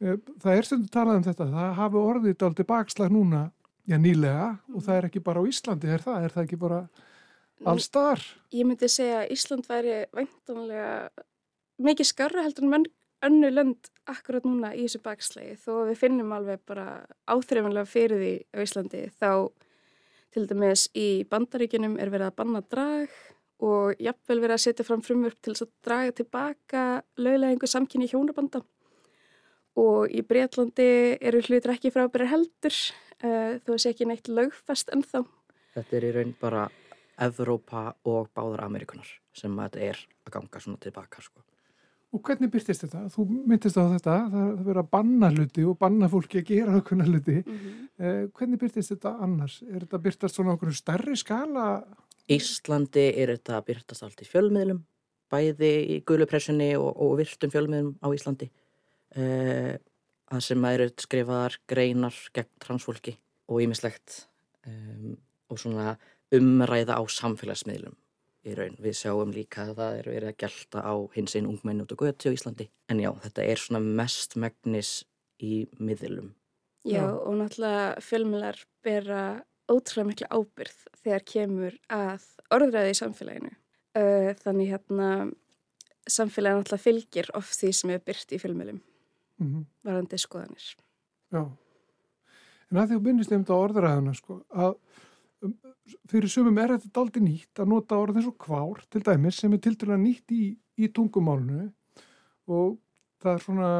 [0.00, 3.40] Eh, Það er stundu talað um þetta, það hafi orðið daldi bakslag núna,
[3.90, 6.78] já nýlega, og það er ekki bara á Íslandi, er það, er það ekki bara
[7.68, 8.22] allstar?
[8.56, 10.94] Ég myndi segja að Ísland væri væntanlega
[11.84, 12.88] mikið skarra heldur en menn
[13.26, 16.86] önnu lönd akkurat núna í þessu bakslegi þó að við finnum alveg bara
[17.28, 19.30] áþreifanlega fyrir því á Íslandi þá
[20.34, 23.12] til dæmis í bandaríkinum er verið að banna drag
[23.60, 26.84] og jafnvel verið að setja fram frumvörp til að draga tilbaka
[27.20, 28.62] löglegingu samkynni hjónabanda.
[29.80, 30.88] Og í Breitlandi
[31.20, 35.22] eru hlutur ekki frábæri heldur uh, þó að sé ekki neitt lögfest ennþá.
[35.76, 36.66] Þetta er í raun bara
[37.20, 41.44] Evrópa og báðar Amerikunar sem þetta er að ganga svona tilbaka sko.
[42.10, 43.04] Og hvernig byrtist þetta?
[43.14, 46.76] Þú myndist á þetta, það er verið að banna hluti og banna fólki að gera
[46.80, 47.42] okkurna hluti.
[47.46, 47.88] mm -hmm.
[48.00, 49.62] Eh, hvernig byrtist þetta annars?
[49.62, 51.84] Er þetta byrtast svona okkur stærri skala?
[52.28, 54.82] Íslandi er þetta byrtast allt í fjölmiðlum
[55.30, 59.74] bæði í gulupressunni og, og virtum fjölmiðlum á Íslandi uh,
[60.30, 63.16] að sem að eru skrifaðar greinar gegn transfólki
[63.50, 64.24] og ímislegt
[64.66, 65.16] um,
[65.50, 65.94] og svona
[66.34, 67.96] umræða á samfélagsmiðlum
[68.46, 68.76] í raun.
[68.80, 72.00] Við sjáum líka að það er verið að gelta á hins einn ungmenni út á
[72.00, 72.68] götu á Íslandi.
[72.88, 74.92] En já, þetta er svona mest megnis
[75.40, 76.32] í miðlum.
[76.84, 77.06] Já, Já.
[77.12, 79.22] og náttúrulega fjölmjölar bera
[79.70, 82.24] ótrúlega miklu ábyrð þegar kemur að
[82.56, 83.52] orðræði í samfélaginu.
[84.40, 85.10] Þannig hérna
[86.10, 88.80] samfélagin náttúrulega fylgir oft því sem er byrt í fjölmjölum,
[89.40, 90.64] Mm varandi skoðanir.
[91.32, 91.44] Já.
[92.70, 94.74] En að því að minnist nefnd á orðræðuna, sko, að
[96.10, 99.52] fyrir sumum er þetta daldi nýtt að nota orð eins og kvár, til dæmis, sem
[99.56, 101.68] er tildulega nýtt í, í tungumálunu
[102.50, 102.78] og
[103.20, 103.70] það er svona,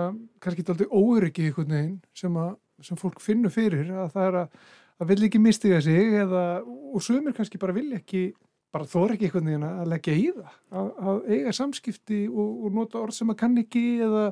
[0.43, 4.63] kannski daldi óöryggi einhvern veginn sem, að, sem fólk finnur fyrir að það er að,
[5.01, 8.25] að vilja ekki mistiga sig eða, og sumir kannski bara vilja ekki,
[8.73, 12.81] bara þóra ekki einhvern veginn að leggja í það, að, að eiga samskipti og, og
[12.81, 14.27] nota orð sem að kann ekki eða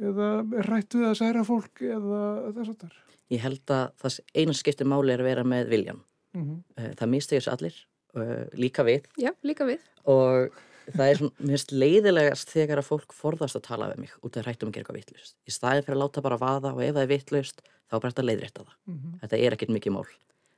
[0.00, 0.28] eða
[0.58, 2.22] er rætt við að særa fólk eða
[2.56, 2.96] þess að þar.
[3.32, 6.00] Ég held að það eina skipti máli er að vera með viljan.
[6.34, 6.62] Mm -hmm.
[6.76, 7.74] Eh, Það mistegur sér allir,
[8.16, 9.78] uh, líka við Já, líka við.
[10.04, 10.50] og
[10.92, 14.36] það er svona, mér finnst leiðilegast þegar að fólk forðast að tala við mig út
[14.36, 15.34] af hrættum að gera eitthvað vittlust.
[15.48, 18.10] Í staðin fyrir að láta bara vaða og ef það er vittlust þá er bara
[18.10, 18.76] hægt að leiðrétta það.
[19.20, 20.06] Þetta er ekkert mikið mál.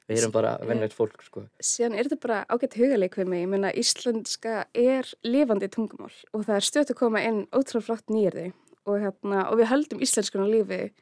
[0.06, 1.48] Við erum bara vennveit fólk, sko.
[1.60, 3.40] Síðan er þetta bara ágætt hugaleik við mig.
[3.42, 8.06] Ég meina, íslenska er lifandi tungumál og það er stöðt að koma inn ótrúlega flott
[8.06, 8.52] nýjirði
[8.86, 10.92] og, hérna, og við höldum íslenskuna lífi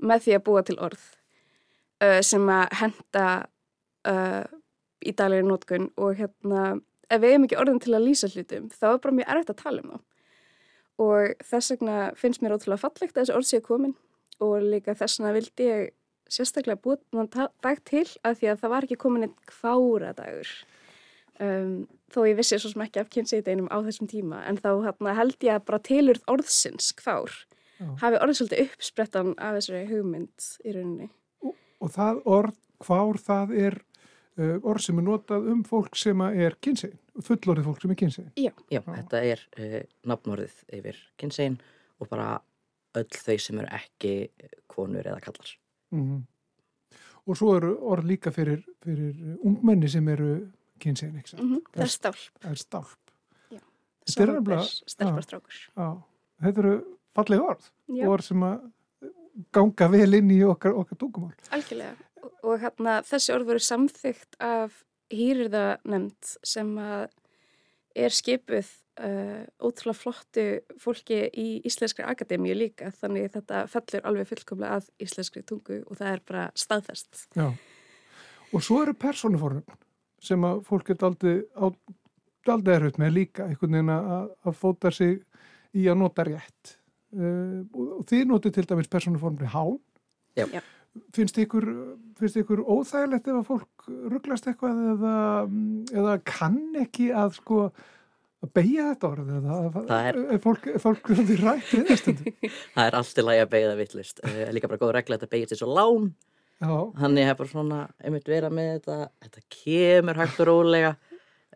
[0.00, 1.02] með því að búa til orð
[2.00, 3.26] uh, sem að henda
[4.08, 4.44] uh,
[5.04, 6.64] í daglegri nótkun og hérna
[7.12, 9.62] ef við hefum ekki orðin til að lýsa hlutum þá er bara mjög erfitt að
[9.62, 10.00] tala um þá.
[11.04, 13.96] Og þess vegna finnst mér ótrúlega fallegt að þessi orð sé komin
[14.44, 15.90] og líka þess vegna vildi ég
[16.30, 17.02] sérstaklega búið
[17.34, 20.50] dag til að því að það var ekki komin einn kvára dagur
[21.42, 25.16] um, þó ég vissi svo sem ekki af kynnseitinum á þessum tíma en þá hérna,
[25.18, 27.32] held ég að bara tilurð orðsins kvár
[27.78, 27.88] Já.
[28.04, 31.08] hafi orðið svolítið uppsprettan af þessari hugmynd í rauninni.
[31.42, 33.78] Og, og það orð, kvár það er
[34.36, 38.52] orð sem er notað um fólk sem er kynnsegin, fullorðið fólk sem er kynnsegin Já,
[38.72, 41.60] Já þetta er uh, nafnorðið yfir kynnsegin
[42.02, 42.28] og bara
[42.98, 44.14] öll þau sem eru ekki
[44.70, 45.56] konur eða kallar
[45.90, 46.22] mm -hmm.
[47.24, 51.62] Og svo eru orð líka fyrir, fyrir ungmenni sem eru kynsegin, ekki mm -hmm.
[51.72, 52.16] það er stálp.
[52.40, 52.98] Það er stálp.
[54.18, 55.54] Alveg stelpastrákur
[56.42, 56.74] þetta eru
[57.14, 58.06] falleg orð já.
[58.08, 58.64] orð sem að
[59.54, 64.40] ganga vel inn í okkar, okkar tókumál algjörlega og, og hérna þessi orð voru samþygt
[64.42, 64.80] af
[65.12, 67.06] hýrirða nefnd sem að
[67.94, 68.66] er skipuð
[68.98, 70.46] uh, ótrúlega flottu
[70.82, 76.10] fólki í Íslenskri Akademíu líka þannig þetta fellur alveg fullkomlega að Íslenskri tungu og það
[76.10, 77.26] er bara staðfest.
[77.38, 77.50] Já,
[78.50, 79.80] og svo eru persónufornum
[80.24, 81.34] sem að fólk er aldrei,
[82.48, 85.20] aldrei erfitt með líka, einhvern veginn að, að fóta sig
[85.76, 86.78] í að nota rétt.
[87.14, 89.76] Uh, og þið notið til dæmis persónuformri hán.
[90.34, 90.48] Já.
[90.50, 90.62] Já.
[91.14, 91.64] Finnst ykkur,
[92.20, 95.14] finnst ykkur óþægilegt ef að fólk rugglast eitthvað eða,
[95.90, 97.64] eða kann ekki að sko
[98.44, 99.32] að beigja þetta orð
[99.88, 101.98] það er, er fólk, fólk rætt við
[102.76, 104.22] það er alltaf læg að beigja það vittlist
[104.54, 106.12] líka bara góð regla að þetta beigja til svo lán.
[106.64, 108.98] Þannig hefur svona einmitt verið með þetta.
[109.24, 110.92] Þetta kemur hægt og rólega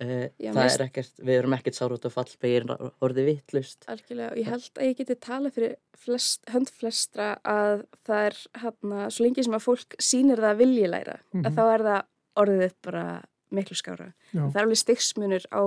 [0.02, 2.68] uh, Já, það er ekkert, við erum ekkert sár út af fallbeigir
[3.04, 7.84] orði vittlist Algjörlega og ég held að ég geti tala fyrir flest, hönd flestra að
[8.08, 11.46] það er hérna, svo lengi sem að fólk sínir það viljilæra mm -hmm.
[11.46, 11.58] að mhm.
[11.58, 12.02] þá er það
[12.38, 13.04] orðið bara
[13.50, 14.42] miklu skára Já.
[14.44, 15.62] það er alveg styggsmunur á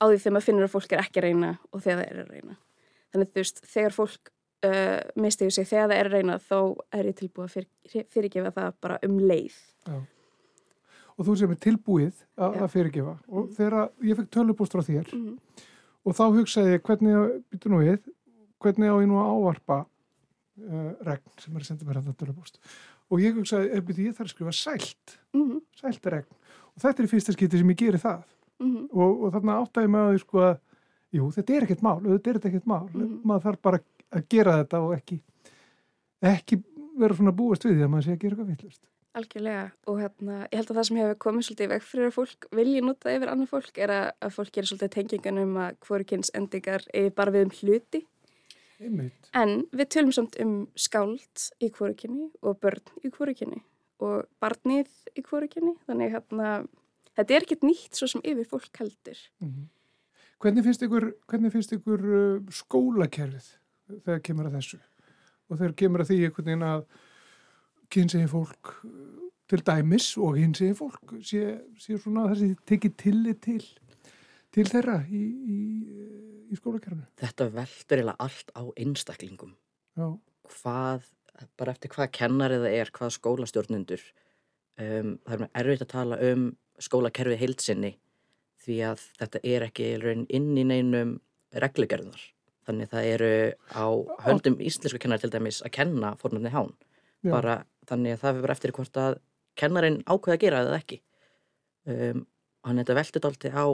[0.00, 2.22] á því þegar maður finnur að fólk er ekki að reyna og þegar það er
[2.22, 2.58] að reyna.
[3.12, 4.32] Þannig þú veist, þegar fólk
[4.68, 6.58] uh, mistiður sig þegar það er að reyna þá
[6.98, 9.58] er ég tilbúið að fyr, fyrirgefa það bara um leið.
[9.86, 9.96] Já.
[11.16, 13.14] Og þú sem er tilbúið að, að fyrirgefa.
[13.32, 15.64] Og þegar ég fekk tölupústur á þér mm -hmm.
[16.04, 18.00] og þá hugsaði ég hvernig, býtu nú við,
[18.60, 22.60] hvernig á ég nú að ávarpa uh, regn sem er að senda mér þetta tölupúst
[23.08, 25.60] og ég hugsaði, ef ég þarf að skrifa sælt, mm -hmm.
[25.80, 26.32] sælt regn
[26.74, 28.22] og þetta er fyrsta skipti sem ég geri það.
[28.58, 28.88] Mm -hmm.
[28.92, 30.58] og, og þarna áttæði með að því sko að
[31.12, 32.88] jú, þetta er ekkert mál, þetta er ekkert mál.
[32.88, 33.20] -hmm.
[33.24, 33.78] maður þarf bara
[34.10, 35.22] að gera þetta og ekki
[36.20, 36.60] ekki
[36.98, 38.82] vera svona búast við því að maður sé að gera eitthvað vittlust
[39.16, 42.48] Algjörlega og hérna, ég held að það sem hefur komið svolítið vekk fyrir að fólk
[42.58, 46.32] vilji nota yfir annar fólk er að, að fólk gerir svolítið tengingan um að hvorukynns
[46.36, 48.02] endingar er bara við um hluti
[48.76, 49.30] Einmitt.
[49.32, 53.62] en við tölum samt um skáld í hvorukynni og börn í hvorukynni
[54.04, 56.50] og barnið í hvorukynni þannig hérna
[57.16, 59.18] þetta er ekkert nýtt svo sem yfir fólk heldur.
[59.40, 59.66] Mm -hmm.
[60.42, 63.48] Hvernig finnst ykkur, hvernig finnst ykkur uh, skólakerfið
[64.04, 64.80] þegar kemur að þessu?
[65.48, 66.82] Og þegar kemur að því einhvern veginn að
[67.92, 68.72] kynsegi fólk
[69.50, 71.42] til dæmis og kynsegi fólk sé,
[71.80, 73.60] sé svona þessi tekið tillit til,
[74.54, 75.22] til þeirra í,
[75.56, 75.58] í,
[76.50, 77.06] í skólakerfinu?
[77.20, 79.56] Þetta veldur eiginlega allt á einstaklingum.
[79.96, 80.08] Já.
[80.56, 81.10] Hvað,
[81.58, 84.08] bara eftir hvað kennarið það er, hvað skólastjórnundur.
[84.76, 86.48] Um, það er erfitt að tala um
[86.82, 87.94] skólakerfi heilsinni
[88.66, 89.92] því að þetta er ekki
[90.34, 91.16] inn í neinum
[91.54, 92.24] reglugerðunar.
[92.66, 93.32] Þannig það eru
[93.70, 93.86] á
[94.26, 96.72] höndum íslensku kennar til dæmis að kenna fórnarni hán.
[97.26, 99.18] Bara, þannig að það fyrir eftir hvort að
[99.56, 101.00] kennarin ákveða að gera eða ekki.
[101.86, 102.26] Um,
[102.66, 103.66] hann þetta veldur alltaf á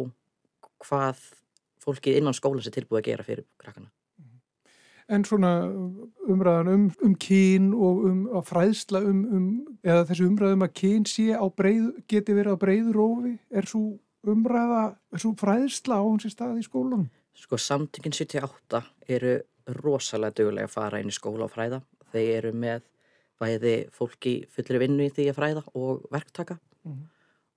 [0.83, 1.27] hvað
[1.83, 3.91] fólkið innan skóla sér tilbúið að gera fyrir krakkana.
[5.13, 5.51] En svona
[6.31, 9.49] umræðan um, um kyn og um fræðsla um, um
[9.85, 13.83] eða þessu umræðum að kyn sé á breið, geti verið á breyðurófi, er svo
[14.23, 17.11] umræða, er svo fræðsla á hans í staði í skólanum?
[17.37, 19.35] Sko samtökinn 78 eru
[19.83, 21.83] rosalega dögulega að fara inn í skóla og fræða.
[22.13, 22.87] Þeir eru með
[23.43, 26.59] bæði fólki fullri vinnu í því að fræða og verktaka.
[26.82, 27.09] Mm -hmm.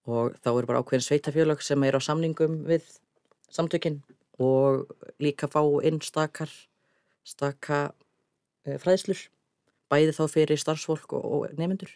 [0.05, 2.83] og þá eru bara ákveðin sveitafjölög sem er á samningum við
[3.49, 4.01] samtökinn
[4.39, 4.86] og
[5.19, 6.51] líka fá einstakar
[7.23, 7.93] staka
[8.65, 9.29] e, fræðslur
[9.89, 11.91] bæði þá fyrir starfsfólk og, og nefnendur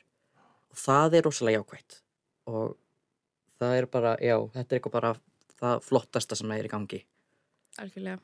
[0.71, 2.01] og það er rosalega jákvægt
[2.49, 2.77] og
[3.59, 5.13] það er bara, já, þetta er eitthvað bara
[5.59, 7.01] það flottasta sem er í gangi.
[7.81, 8.19] Algjörlega.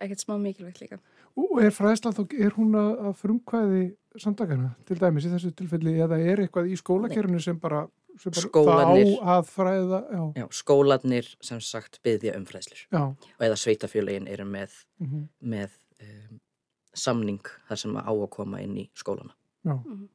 [0.00, 1.00] Ekkert smá mikilvægt líka.
[1.38, 3.84] Og er fræðslan þá, er hún að frumkvæði
[4.18, 7.84] samdagana til dæmis í þessu tilfelli eða er eitthvað í skólakerfinu sem bara,
[8.18, 10.22] sem bara skólanir, þá að fræða já.
[10.40, 13.02] Já, skólanir sem sagt byggja um fræðslur já.
[13.02, 15.26] og eða sveitafjölegin eru með, mm -hmm.
[15.40, 16.40] með um,
[16.94, 19.34] samning þar sem á að koma inn í skólana.
[19.64, 19.76] Já.
[19.78, 20.08] Mhm.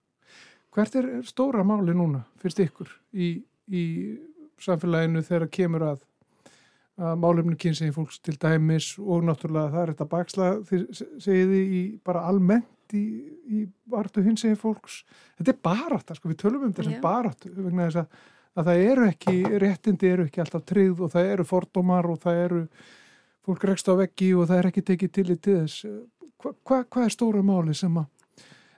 [0.76, 3.84] Hvert er stóra máli núna fyrst ykkur í, í
[4.60, 6.02] samfélaginu þegar kemur að,
[7.00, 10.84] að málefni kynsegin fólks til dæmis og náttúrulega það er þetta baksla þið
[11.24, 13.03] segið þið í bara almennt í,
[13.49, 15.03] í vartu hinsegin fólks.
[15.39, 17.01] Þetta er barátta, sko, við tölum um þetta sem Já.
[17.01, 18.19] baráttu vegna þess að,
[18.55, 22.41] að það eru ekki réttindi eru ekki alltaf tryggð og það eru fordómar og það
[22.43, 22.61] eru
[23.45, 25.81] fólk rekst á veggi og það er ekki tekið til í til þess.
[26.41, 28.05] Hvað hva, hva er stóra máli sem að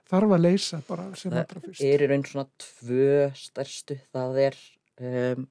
[0.07, 1.83] þarf að leysa bara sem allra Það fyrst?
[1.83, 4.57] er í raun svona tvö stærstu, það er
[5.03, 5.47] um,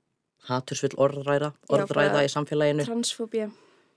[0.48, 3.50] hatursvill orðræða, Já, orðræða bara í samfélaginu Transfóbía.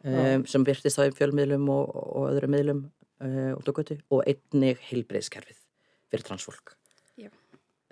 [0.03, 2.81] um, sem byrtist í fjölmiðlum og, og öðrum miðlum
[3.21, 5.59] uh, út á götu og einnig heilbreyðskerfið
[6.09, 6.75] fyrir transfólk.
[7.19, 7.29] Já.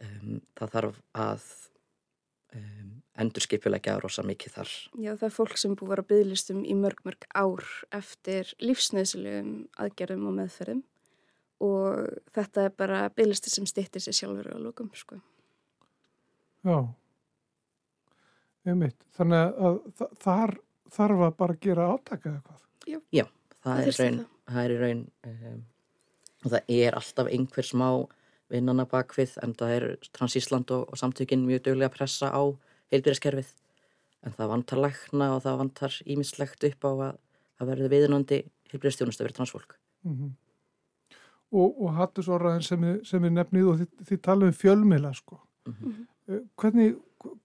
[0.02, 1.48] Um, það þarf að
[2.58, 4.74] um, endur skipulegja rosa mikið þar.
[5.02, 7.66] Já, það er fólk sem búið að bygglistum í mörg, mörg ár
[7.98, 10.84] eftir lífsnöðsilegum aðgerðum og meðferðum
[11.66, 15.18] og þetta er bara bygglisti sem stýttir sér sjálfur á lókum, sko.
[16.68, 16.78] Já,
[18.68, 18.98] einmitt.
[19.18, 20.54] Þannig að þa- þar
[20.98, 22.62] þarf að bara gera átaka eða hvað.
[22.88, 23.32] Já, það,
[23.64, 25.62] Það er, raun, það er í raun um,
[26.46, 27.88] og það er alltaf einhver smá
[28.52, 29.86] vinnana bakvið en það er
[30.16, 32.44] Transísland og, og samtökin mjög duglega að pressa á
[32.94, 33.54] heilbyrðiskerfið
[34.26, 37.18] en það vantar lækna og það vantar ímislegt upp á að
[37.58, 38.42] það verður viðunandi
[38.72, 39.80] heilbyrðistjónustu fyrir transfólk.
[40.08, 40.36] Mm
[41.48, 45.38] Og, og hattusorraðin sem, sem við nefnið og þið, þið talum um fjölmila sko.
[45.70, 45.94] Mhm.
[46.28, 46.98] Eh, Hvernig,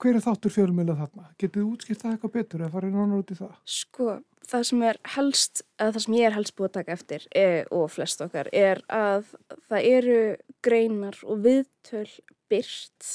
[0.03, 1.29] hver er þáttur fjölmila þarna?
[1.39, 3.53] Getið þið útskipt það eitthvað betur eða farið nánar út í það?
[3.65, 4.09] Sko,
[4.49, 7.47] það sem er helst, eða það sem ég er helst búið að taka eftir e,
[7.75, 9.33] og flest okkar er að
[9.71, 10.21] það eru
[10.65, 12.09] greinar og viðtöl
[12.53, 13.11] byrt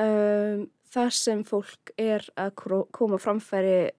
[0.00, 2.54] um, þar sem fólk er að
[2.94, 3.92] koma framfæri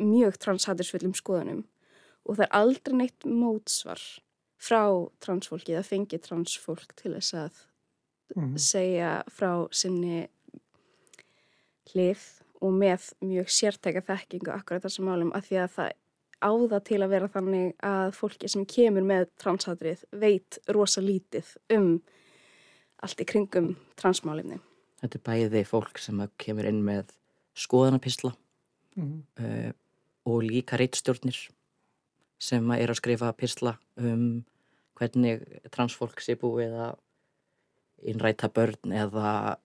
[0.00, 1.64] mjög transhatursfullum skoðunum.
[2.26, 4.02] Og það er aldrei neitt mótsvar
[4.58, 4.82] frá
[5.22, 7.64] transfólki eða fengi transfólk til þess að
[8.34, 10.26] Mm segja frá sinni
[11.92, 12.22] hlið
[12.64, 15.92] og með mjög sértæka þekkingu akkurat þessum málum af því að það
[16.46, 21.90] áða til að vera þannig að fólki sem kemur með transhatrið veit rosa lítið um
[23.04, 24.60] allt í kringum transmálinni.
[25.02, 27.12] Þetta er bæði fólk sem kemur inn með
[27.56, 28.32] skoðanapisla
[28.96, 29.20] -hmm.
[29.40, 29.72] uh,
[30.26, 31.38] og líka reitstjórnir
[32.38, 34.44] sem er að skrifa pisla um
[34.96, 36.96] hvernig transfólk sé búið að
[38.12, 39.56] innræta börn eða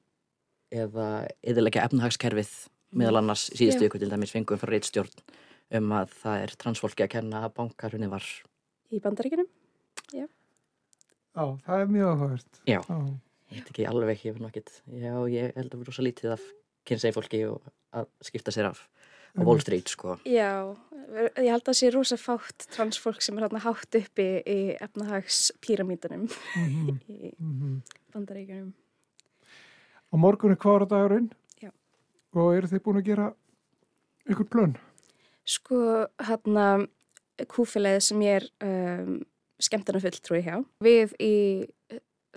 [0.72, 2.52] eða eðilegja efnahagskerfið
[2.96, 5.12] meðal annars síðustu ykkur til dæmis fengum frá reitstjórn
[5.80, 8.26] um að það er transfólki að kenna að bankarunni var
[8.92, 9.48] Í bandaríkinum?
[10.12, 10.28] Já,
[11.32, 12.58] það er mjög áhugavert.
[12.68, 12.80] Já.
[12.82, 12.98] Já.
[13.52, 14.40] ég veit ekki alveg, ég
[15.00, 16.44] já, ég held að vera rosa lítið af
[16.88, 18.82] kynsegi fólki og að skipta sér af
[19.32, 20.76] á Wall Street, sko Já,
[21.40, 26.28] ég held að það sé rosa fátt transfólk sem er hérna hátt uppi í efnahagspíramítanum
[26.56, 27.82] Mm í -hmm.
[28.14, 28.74] bandaríkinum.
[30.12, 31.72] Á morgun er hvaðra dagurinn Já.
[32.36, 33.34] og eru þið búin að gera
[34.28, 34.76] ykkur plön?
[35.48, 36.88] Sko, hérna,
[37.50, 39.20] kúfilegið sem ég er um,
[39.62, 40.60] skemmtana fulltrúi hjá.
[40.86, 41.34] Við í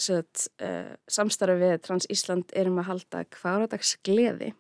[0.01, 4.55] set, uh, samstarfi við Trans Ísland erum að halda kváradags gleði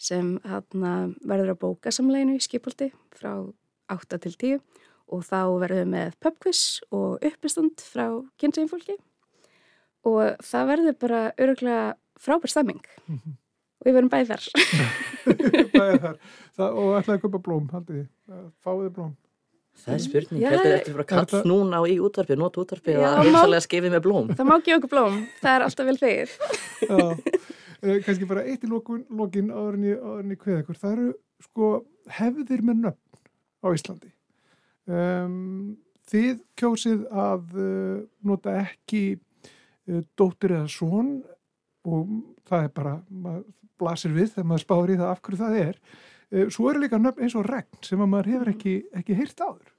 [0.00, 3.34] sem hérna, verður að bóka samleginu í skipolti frá
[3.92, 4.62] 8 til 10
[5.14, 8.06] og þá verðum við með pubquiz og uppistand frá
[8.40, 8.96] kynsegin fólki
[10.08, 11.84] og það verður bara öruglega
[12.20, 13.36] frábær stemming Mhm.
[13.36, 13.43] og
[13.84, 14.46] við verðum bæði þar.
[15.84, 16.16] er þar.
[16.54, 17.68] Það, og ætlaði að kaupa blóm.
[17.74, 19.12] Eh, Fáið þið blóm.
[19.84, 22.36] það er spurning, Já, hvernig er þetta fyrir að kall þetta- núna á í útvarfi,
[22.38, 25.56] nota útvarfi Já, að má- heimsalega skifið með blóm Það má gefa okkur blóm, það
[25.58, 26.34] er alltaf vel þegið.
[26.88, 27.06] Já.
[27.84, 30.78] Eh, Kannski bara eitt í lokin, lokin áður en ég, áður en ég kveða ykkur.
[30.80, 31.08] Það eru
[31.44, 31.72] sko
[32.20, 33.18] hefðir með nöfn
[33.60, 34.12] á Íslandi.
[34.84, 35.76] Um,
[36.12, 41.14] þið kjósið að uh, nota ekki uh, dóttir eða son
[41.84, 42.10] og
[42.48, 43.44] það er bara, maður
[43.80, 45.78] blasir við þegar maður spáir í það af hverju það er.
[46.32, 49.42] Uh, svo eru líka nöfn eins og regn sem að maður hefur ekki, ekki heyrt
[49.44, 49.72] áður.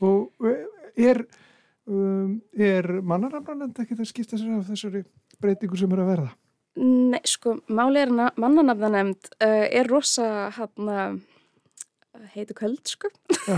[0.00, 1.24] Og uh, er,
[1.90, 5.04] um, er mannarafnanend ekki það skipta sér af þessari
[5.40, 6.30] breytingu sem er að verða?
[6.80, 11.20] Nei, sko, máli er að mannanafnanemnd uh, er rosa hann
[12.34, 13.10] heitu köld, sko,
[13.46, 13.56] Já,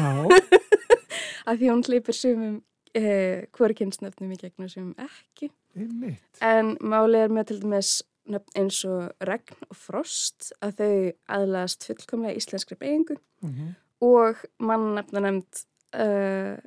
[1.49, 2.61] af því hún hleypir sumum
[2.99, 5.51] uh, hvori kynnsnöfnum í gegnum sumum ekki.
[5.77, 6.25] einmitt.
[6.45, 10.99] En máli er með til dæmis nöfn eins og regn og frost að þau
[11.37, 13.73] aðlast fullkomlega íslenskri beigingu Mm
[14.03, 15.63] og mannanafnanemnd
[15.95, 16.59] uh,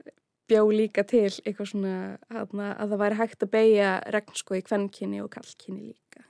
[0.47, 1.95] bjó líka til eitthvað svona
[2.31, 6.23] hana, að það væri hægt að beigja regn sko í kvennkynni og kallkynni líka.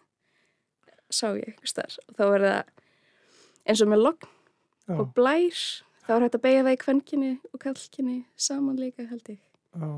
[1.14, 2.00] Sá ég eitthvað starf.
[2.10, 2.62] Og þá er það
[3.66, 4.32] eins og með logn
[4.86, 5.66] Já, og blær,
[6.06, 8.18] þá er hægt að beigja það í kvennkynni og kallkynni
[8.48, 9.42] saman líka held ég.
[9.76, 9.92] Já.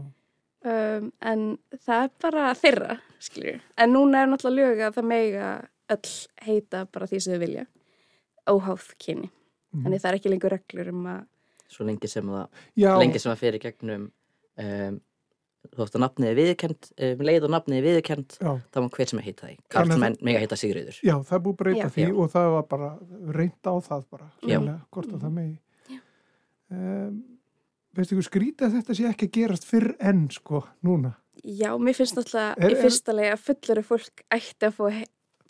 [0.72, 1.48] um, en
[1.86, 3.64] það er bara þeirra, skiljur.
[3.78, 5.50] En núna er náttúrulega lög að það mega
[5.96, 6.14] öll
[6.48, 7.66] heita bara því sem þau vilja,
[8.50, 9.32] óháð kyni.
[9.74, 9.84] Mhm.
[9.84, 11.26] Þannig það er ekki lengur reglur um að,
[11.68, 12.48] Svo lengi sem það,
[12.80, 14.06] Já, lengi sem það fyrir gegnum
[14.64, 15.00] um,
[15.68, 18.88] þú veist að nafnið er viðurkend um, leið og nafnið er viðurkend já, þá má
[18.96, 21.82] hver sem að heita því Karlmenn mega heita Sigriður já, það er búið að breyta
[21.82, 21.90] Já.
[21.96, 22.12] því Já.
[22.14, 22.92] og það var bara
[23.38, 24.30] reynd á það bara,
[24.96, 25.58] hvort að það megi.
[25.92, 26.00] Já.
[26.72, 27.18] Um,
[27.98, 31.16] veistu ykkur skrítið að þetta sé ekki að gerast fyrr enn, sko, núna?
[31.44, 35.06] já, mér finnst náttúrulega Er- í fyrsta leið að fulluru fólk ætti að fá,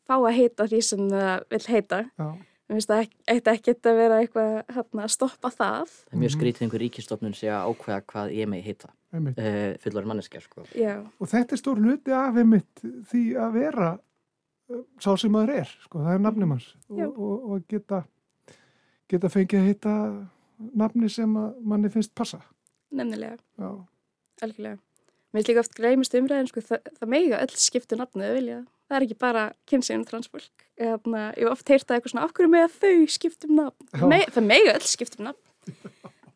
[0.08, 2.00] fá að heita því sem það vil heita.
[2.18, 2.30] Já,
[2.68, 5.86] Mér finnst það ekki- ætti ekki að vera eitthvað hérna, að stoppa það.
[5.88, 6.40] það er mjög Mhm.
[6.40, 10.66] skrítið einhver ríkistofnun sé að ákveða hvað ég megi heita uh, fullari manneskja sko.
[10.76, 14.00] Já, Og þetta er stór hluti af einmitt því að vera
[14.70, 17.06] uh, sá sem maður er, sko, það er nafnum hans Já.
[17.08, 18.04] og, og, og geta,
[19.08, 19.94] geta fengið að heita
[20.58, 22.42] nafni sem manni finnst passa.
[22.92, 23.72] nefnilega, Já,
[24.42, 24.78] algjörlega.
[25.34, 27.98] Mér finnst líka oft gleymist umræðin, sko, það, það mega öll skiptu
[28.40, 28.60] vilja.
[28.88, 30.64] Það er ekki bara kynsegin transfólk.
[30.80, 33.90] Þannig að ég hef oft heyrt að eitthvað svona, hverju með þau skiptum nafn?
[33.92, 33.98] Já.
[34.00, 34.48] Það mega, það
[34.78, 35.74] öll skiptum nafn.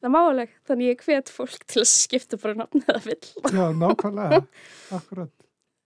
[0.01, 3.32] Það er máleg, þannig ég hvet fólk til að skipta bara nafn eða vill.
[3.53, 4.41] já nákvæmlega,
[4.97, 5.34] akkurat.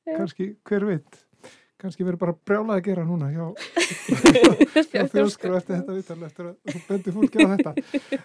[0.06, 0.16] Já.
[0.18, 1.20] Kannski, hver veit,
[1.82, 3.46] kannski verður bara brjálað að gera núna hjá,
[4.94, 7.76] hjá Já, þjóðskrá eftir þetta viðtal, eftir að þú bendir fólki á þetta.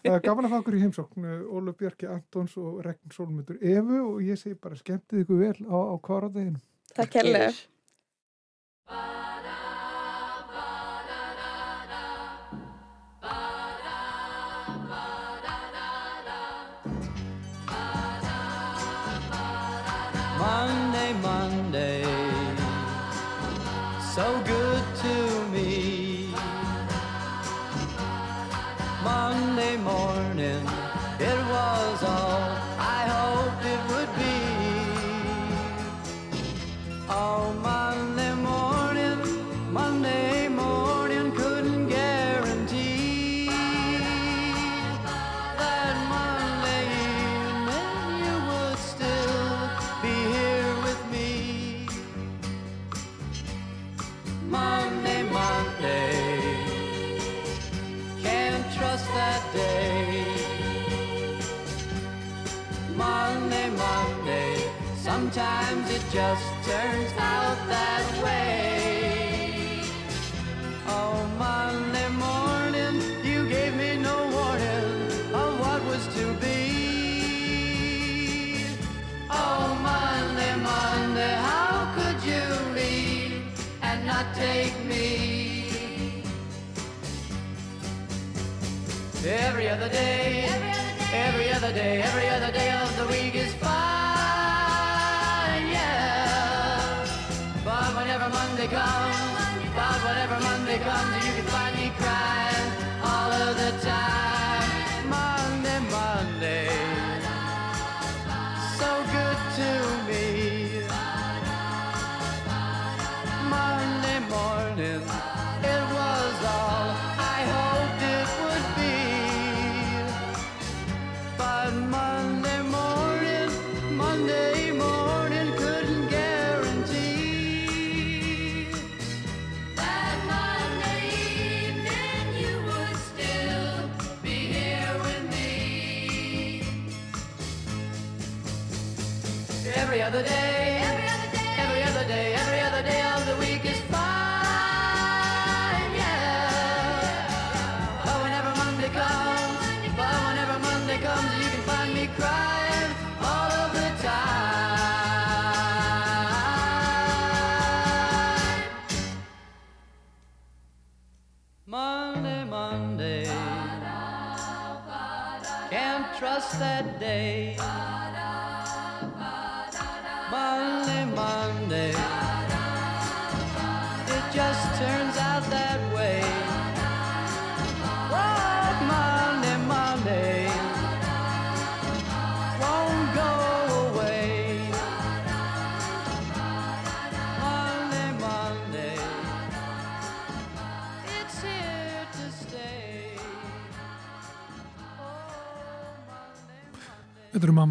[0.04, 4.00] Uh, gaman að fá okkur í heimsókn, uh, Ólu Björki Antons og Regn Solmundur Efu
[4.04, 6.62] og ég segi bara skemmtið ykkur vel á, á kvaradeginu.
[6.94, 7.52] Takk kærlega.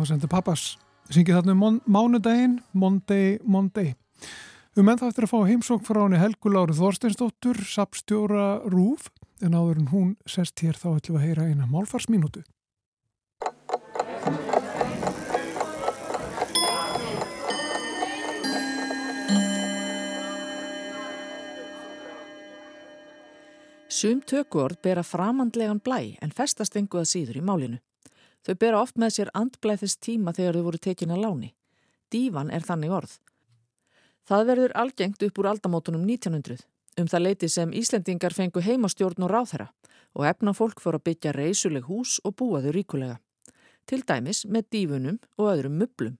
[0.09, 0.73] Sender Pappas.
[1.13, 3.95] Syngið þarna um mánudaginn Monday, Monday.
[4.77, 9.09] Um ennþá eftir að fá heimsók frá henni Helgu Láru Þorsteinsdóttur, sapstjóra Rúf,
[9.41, 12.43] en áður en hún sest hér þá ætlum við að heyra eina málfarsminútu
[23.99, 27.79] Sum tökuord bera framandlegan blæ en festast enguða síður í málinu.
[28.45, 31.49] Þau bera oft með sér andblæðis tíma þegar þau voru tekin að láni.
[32.09, 33.17] Dívan er þannig orð.
[34.29, 36.63] Það verður algengt upp úr aldamótunum 1900,
[37.01, 39.67] um það leiti sem Íslendingar fengu heimastjórn og ráþæra
[40.17, 43.19] og efna fólk fór að byggja reysuleg hús og búa þau ríkulega.
[43.89, 46.17] Til dæmis með dífunum og öðrum mublum.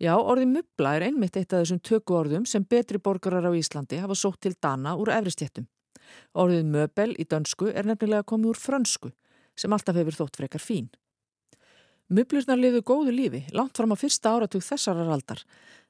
[0.00, 4.16] Já, orði mubla er einmitt eitt af þessum tökuorðum sem betri borgarar á Íslandi hafa
[4.16, 5.68] sótt til dana úr efristjettum.
[6.36, 9.12] Orðið möbel í dönsku er nefnilega komið úr frönsku
[9.56, 10.90] sem alltaf hefur þótt frekar fín.
[12.06, 15.40] Mublurnar liðu góðu lífi langt fram á fyrsta áratug þessarar aldar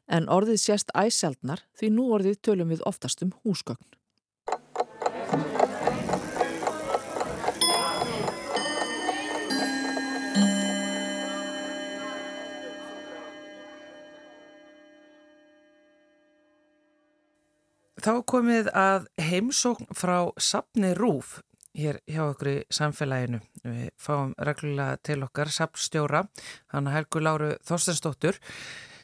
[0.09, 3.85] en orðið sést æsjaldnar því nú orðið tölum við oftast um húsgögn.
[18.01, 21.43] Þá komið að heimsókn frá Sapni Rúf
[21.77, 23.41] hér hjá okkur í samfélaginu.
[23.63, 26.25] Við fáum reglulega til okkar Sapstjóra,
[26.75, 28.41] hann Helgu Láru Þorstensdóttur,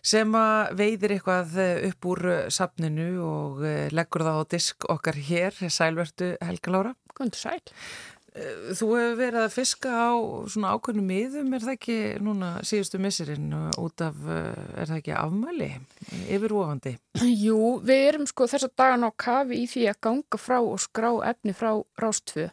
[0.02, 0.32] sem
[0.74, 1.58] veiðir eitthvað
[1.90, 3.60] upp úr sapninu og
[3.94, 5.54] leggur það á disk okkar hér.
[5.70, 6.96] Sælvertu Helga Lára.
[7.12, 7.60] Góðan sæl.
[8.32, 10.16] Þú hefur verið að fiska á
[10.48, 15.68] svona ákveðnum miðum, er það ekki núna síðustu missurinn út af, er það ekki afmæli
[16.32, 16.94] yfirvofandi?
[17.28, 20.80] Jú, við erum sko þess að dagan á kafi í því að ganga frá og
[20.80, 22.48] skrá efni frá Rástfö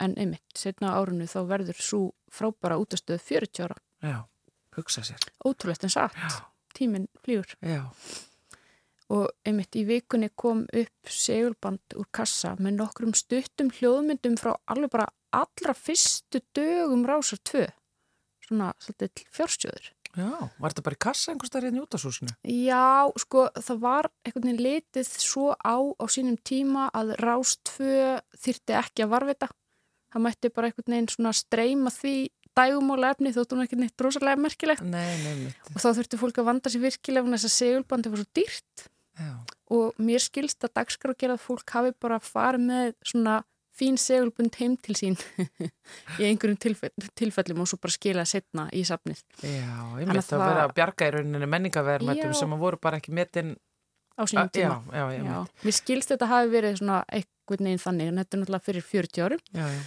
[0.00, 2.00] en einmitt, setna árunu þá verður svo
[2.32, 3.76] frábara útastöð 40 ára.
[4.02, 4.18] Já,
[4.76, 5.20] hugsa sér.
[5.44, 6.30] Ótrúlegt en satt, Já.
[6.74, 7.46] tíminn flýur.
[7.60, 7.84] Já,
[9.10, 14.92] Og einmitt í vikunni kom upp segulband úr kassa með nokkrum stuttum hljóðmyndum frá alveg
[14.92, 17.64] bara allra fyrstu dögum Rásar 2.
[18.46, 19.88] Svona svolítið fjárstjóður.
[20.14, 20.30] já,
[20.60, 22.36] var þetta bara í kassa einhvers staðar hérna í útasúsinu?
[22.46, 28.78] Já, sko, það var einhvern veginn litið svo á á sínum tíma að Rástvö þyrti
[28.78, 29.50] ekki að varvita.
[30.10, 32.14] Það mætti bara einhvern veginn svona streyma því
[32.58, 34.82] dægumóla efni þóttu hún ekki neitt rosalega merkilegt.
[34.82, 38.22] Nei, nei, og þá þurfti fólk að vanda sér virkilega en þess að segulbandi var
[38.22, 38.88] svo dýrt.
[39.20, 39.30] Já,
[39.76, 43.40] og mér skilst að dagskrá gera að fólk hafi bara farið með svona
[43.80, 45.16] fín segulbund heim til sín
[46.20, 49.22] í einhverjum tilfell, tilfellum og svo bara skila setna í safnið.
[49.44, 53.00] Já, ég mitt að að vera að bjarga í rauninni menningaverðmættum sem að voru bara
[53.00, 53.54] ekki metin
[54.20, 54.76] á sínum Já, tíma.
[54.92, 55.64] já, Já, mitt.
[55.64, 59.24] mér skilst þetta hafi verið svona einhvern veginn þannig, en þetta er náttúrulega fyrir 40
[59.26, 59.42] árum.
[59.56, 59.82] Já, já,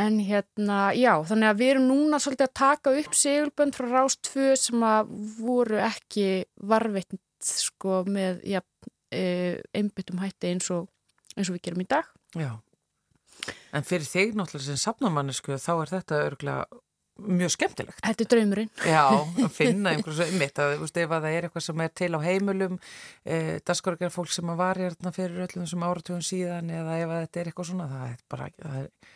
[0.00, 4.14] En hérna, já, þannig að við erum núna svolítið að taka upp segulbönd frá Rás
[4.30, 5.10] 2 sem að
[5.44, 7.12] voru ekki varveitt
[7.44, 8.62] sko með ja,
[9.12, 10.88] e, einbyttum hætti eins og,
[11.36, 12.08] eins og við gerum í dag.
[12.34, 12.54] já.
[13.76, 16.80] En fyrir þig náttúrulega sem safnamannisku þá er þetta örgulega
[17.26, 18.00] mjög skemmtilegt.
[18.04, 18.70] Þetta er draumurinn.
[18.94, 21.92] Já, að finna einhversu ummitt að, þú veist, ef að það er eitthvað sem er
[22.00, 22.78] til á heimilum,
[23.24, 27.42] e, daskorgar fólk sem að var hérna fyrir öllum þessum áratugum síðan eða ef þetta
[27.42, 29.14] er eitthvað svona, það er bara, það er,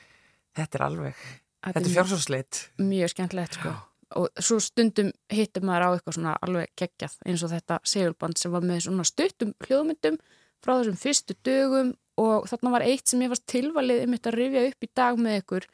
[0.61, 1.27] þetta er alveg,
[1.65, 2.63] þetta er fjársóðsleitt.
[2.85, 3.75] Mjög skemmtilegt, sko.
[4.21, 8.53] Og svo stundum hittum maður á eitthvað svona alveg geggjað eins og þetta segulband sem
[8.55, 10.21] var með svona stuttum hljóðmyndum
[10.65, 14.37] frá þessum fyrstu dögum og þarna var eitt sem ég varst tilvalið um þetta að
[14.39, 15.67] rifja upp í dag með ykkur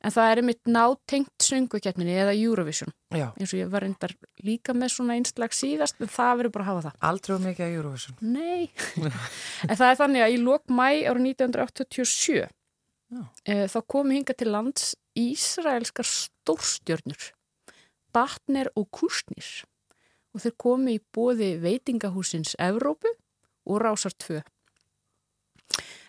[0.00, 4.14] en það er einmitt nátengt söngukeppninni eða Eurovision Já, eins og ég var reyndar
[4.46, 7.00] líka með svona einslag síðast en það verður bara að hafa það.
[7.10, 8.16] aldrei mikið að Eurovision.
[8.22, 8.70] Nei,
[9.68, 12.38] en það er þannig að í lok mæ árið 1987
[13.10, 13.22] Já.
[13.44, 17.32] e, þá komu hinga til lands Ísraelskar stórstjörnur
[18.14, 19.50] Batner og Kusnir
[20.30, 23.10] og þeir komu í bóði veitingahúsins Evrópu
[23.66, 24.40] og Rásar 2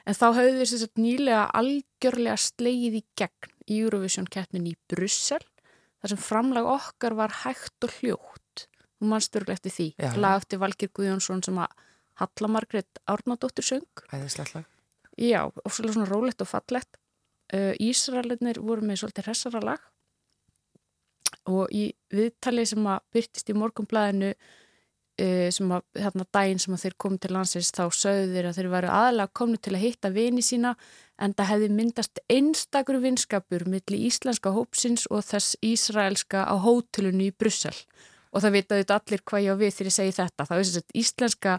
[0.08, 5.42] en þá höfðu þeir sér nýlega algjörlega slegið í gegn Eurovision keppnin í Brussel
[6.02, 8.66] þar sem framlag okkar var hægt og hljótt.
[9.02, 9.88] Og mannstörglega eftir því.
[10.22, 11.74] Lag eftir Valgir Guðjónsson sem að
[12.22, 14.04] Halla Margrét Árnadóttir söng.
[14.14, 14.68] Æðislegt lag.
[15.18, 17.00] Já, og svona rólegt og fallegt.
[17.52, 19.88] Uh, Ísraelinir voru með svolítið hressara lag.
[21.50, 24.52] Og í viðtali sem að byrtist í morgunblæðinu uh,
[25.54, 28.70] sem að þarna daginn sem að þeir komu til landsins þá sögðu þeir að þeir
[28.76, 30.76] væru aðalega komni til að hitta vini sína
[31.22, 37.36] en það hefði myndast einstakur vinskapur milli íslenska hópsins og þess ísraelska á hótelunni í
[37.36, 37.76] Brussel
[38.32, 40.46] og það vitaðu þetta allir hvað ég á við þegar ég segi þetta.
[40.48, 41.56] Það er þess að íslenska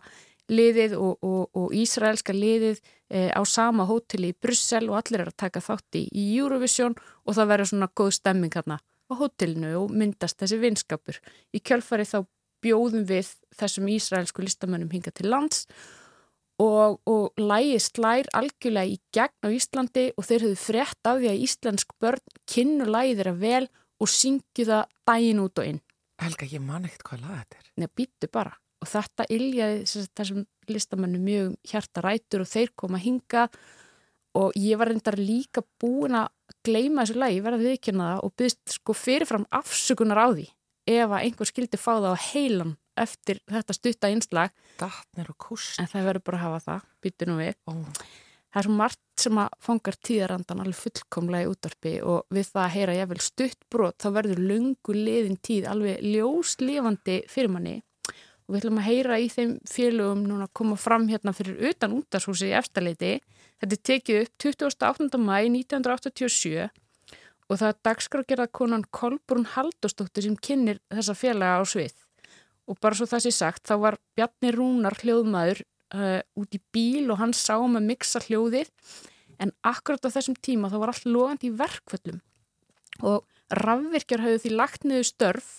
[0.53, 5.31] liðið og, og, og ísraelska liðið e, á sama hóteli í Brussel og allir er
[5.31, 9.75] að taka þátt í, í Eurovision og það verður svona góð stemming hérna á hótelinu
[9.83, 11.21] og myndast þessi vinskapur.
[11.53, 12.25] Í kjölfari þá
[12.63, 15.67] bjóðum við þessum ísraelsku listamönnum hinga til lands
[16.63, 21.31] og, og lægið slær algjörlega í gegn á Íslandi og þeir höfðu frétt af því
[21.33, 23.65] að íslensk börn kynnu lægið þeirra vel
[24.03, 25.81] og syngju það daginn út og inn.
[26.23, 27.71] Helga, ég man ekkert hvað lag þetta er.
[27.83, 28.55] Nei, býttu bara.
[28.83, 33.47] Og þetta iljaði þessum listamannum mjög um hjarta rætur og þeir koma hinga
[34.39, 36.31] og ég var reyndar líka búin að
[36.65, 40.47] gleyma þessu lagi, verða viðkynna það og byggst sko fyrirfram afsökunar á því
[40.87, 45.79] ef að einhver skildi fá það á heilan eftir þetta stutta einslag Gatnir og kúst.
[45.81, 47.73] en það verður bara að hafa það, byttu nú við Ó.
[48.53, 52.65] það er svo margt sem að fangar tíðarandan alveg fullkomlega í útvarpi og við það
[52.65, 57.79] að heyra jáfnvel stutt brot þá verður lungu liðin tíð alveg ljóslifandi fyrir manni
[58.13, 61.95] og við ætlum að heyra í þeim félögum núna að koma fram hérna fyrir utan
[61.97, 63.15] útashúsi í efstaleiti
[63.63, 65.21] þetta er tekið upp 28.
[65.23, 66.69] mæ 1987
[67.53, 71.95] og það er dagskrágerða konan Kolbrún Haldóstóttir sem kynir þessa félaga á svið.
[72.71, 75.61] Og bara svo það sé sagt þá var Bjarni Rúnar hljóðmaður
[75.93, 78.71] uh, út í bíl og hann sá um að mixa hljóðið.
[79.43, 82.23] En akkurat á þessum tíma þá var allt logandi í verkvöllum
[83.03, 83.25] og
[83.57, 85.53] rafvirkjar hafði því lagt niður störf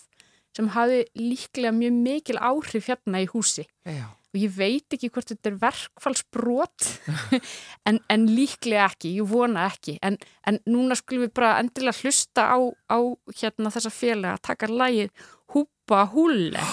[0.54, 3.66] sem hafði líklega mjög mikil áhrif hérna í húsi.
[3.84, 4.06] Já.
[4.34, 6.88] Og ég veit ekki hvort þetta er verkfallsbrot
[7.88, 10.18] en, en líklega ekki, ég vona ekki en,
[10.48, 12.58] en núna skulum við bara endilega hlusta á,
[12.90, 12.98] á
[13.38, 16.66] hérna þessa félaga að taka lagið Húpa Húlle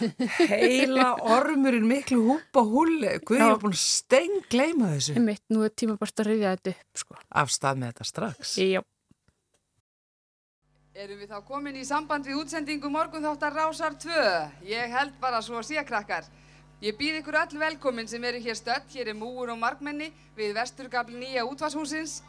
[0.50, 3.10] Heila ormurinn miklu húpa húli.
[3.26, 5.16] Guð, ég var búin steng gleyma þessu.
[5.18, 7.18] Einmitt, nú er tíma bara að reyðja þetta upp sko.
[7.42, 8.54] Af stað með þetta strax.
[8.64, 8.80] Já.
[11.00, 14.22] Erum við þá komin í samband við útsendingu morgunþáttar Rásar 2?
[14.68, 16.26] Ég held bara svo að sé krakkar.
[16.80, 20.54] Ég býð ykkur öll velkomin sem eru hér stödd, hér er múur og markmenni við
[20.56, 22.22] vesturgabli nýja útvarshúsins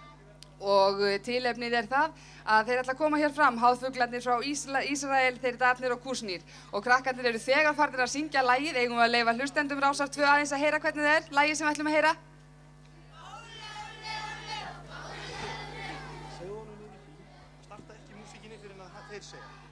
[0.59, 2.17] og uh, tilefnið er það
[2.55, 6.43] að þeir ætla að koma hér fram, háðfuglarnir frá Ísla, Ísrael, þeir datnir og kúsnýr.
[6.75, 10.27] Og krakkarnir eru þegar farnir að syngja lægið, eigum við að leifa hlustendum Rásar 2
[10.33, 12.15] aðeins að heyra hvernig það er, lægið sem við ætlum að heyra.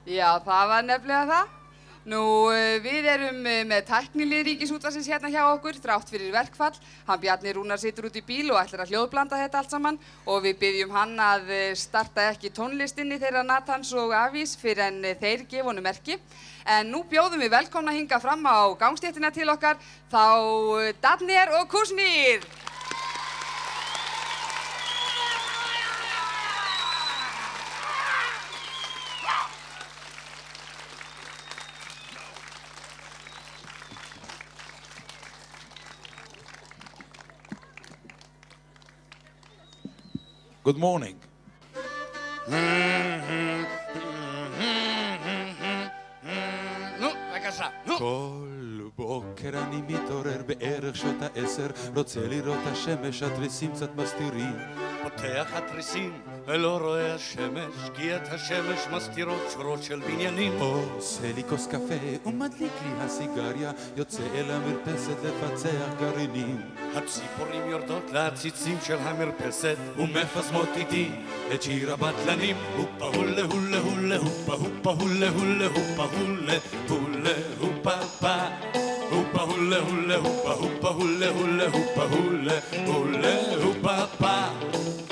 [0.08, 1.59] Já, það var nefnilega það.
[2.10, 6.74] Nú, eh, við erum eh, með tæknilið ríkisútvarsins hérna hjá okkur, þrátt fyrir verkfall.
[7.06, 10.40] Hann Bjarni Rúnar situr út í bíl og ætlar að hljóðblanda þetta allt saman og
[10.42, 15.46] við byggjum hann að eh, starta ekki tónlistinni þeirra Nathans og Avís fyrir en þeir
[15.52, 16.18] gefa honum merki.
[16.66, 19.78] En nú bjóðum við velkomna hinga fram á gangstéttina til okkar,
[20.10, 22.42] þá Danir og Kusnir.
[40.62, 41.16] Good morning.
[47.00, 47.98] נו, בבקשה, נו.
[47.98, 54.52] כל בוקר אני מתעורר בערך שעות העשר, רוצה לראות השמש, התריסים קצת מסתירים.
[55.02, 60.52] פותח התריסים ולא רואה השמש, כי את השמש מסתירות שורות של בניינים.
[60.58, 66.60] עושה לי כוס קפה ומדליק לי הסיגריה, יוצא אל המרפסת לפצח גרעינים.
[66.94, 71.10] הציפורים יורדות לעציצים של המרפסת ומפזמות איתי
[71.54, 72.56] את שיר הבטלנים.
[72.76, 78.34] הופה הולה הולה הולה הופה הופה הולה הולה הופה הולה הולה הופה פה
[79.10, 85.09] הופה הולה הולה הופה הופה הולה הולה הופה הולה הולה הופה פה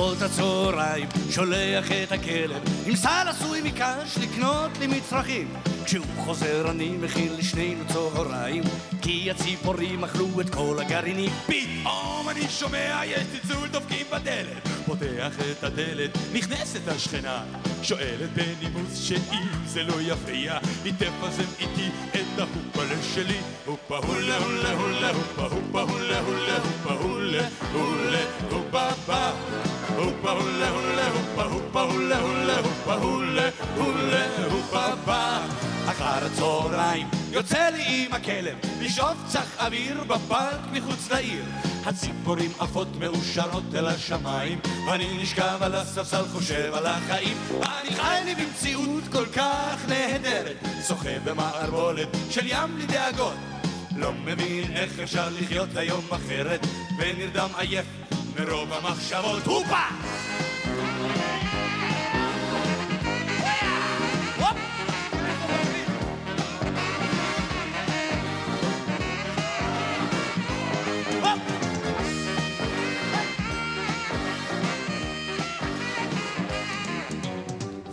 [0.00, 5.54] בשעות הצהריים שולח את הכלב עם סל עשוי מקש לקנות לי מצרכים.
[5.84, 8.62] כשהוא חוזר אני מכין לשנינו צהריים
[9.02, 11.30] כי הציפורים אכלו את כל הגרעינים.
[11.46, 17.42] פתאום אני שומע יש צלצול דופקים בדלת פותח את הדלת, נכנסת השכנה.
[17.82, 23.38] שואלת בנימוס שאם זה לא יפריע היא תפזם איתי את ההופלה שלי.
[23.66, 30.68] הופה הולה הולה הולה הופה הופה הולה הולה הופה הולה הולה הופה פה הופה הולה
[30.68, 33.50] הולה הופה הופה הולה הולה הופה הולה
[35.86, 41.44] אחר הצהריים יוצא לי עם הכלב לשאוף קצת אוויר בפארק מחוץ לעיר.
[41.84, 47.36] הציפורים עפות מאושרות אל השמיים אני נשכב על הספסל חושב על החיים.
[47.62, 50.56] אני חי לי במציאות כל כך נהדרת
[50.88, 53.36] שוחה במערבולת של ים בלי דאגות.
[53.96, 56.66] לא מבין איך אפשר לחיות היום אחרת
[56.98, 57.86] ונרדם עייף
[58.39, 59.85] מרוב המחשבות הופה!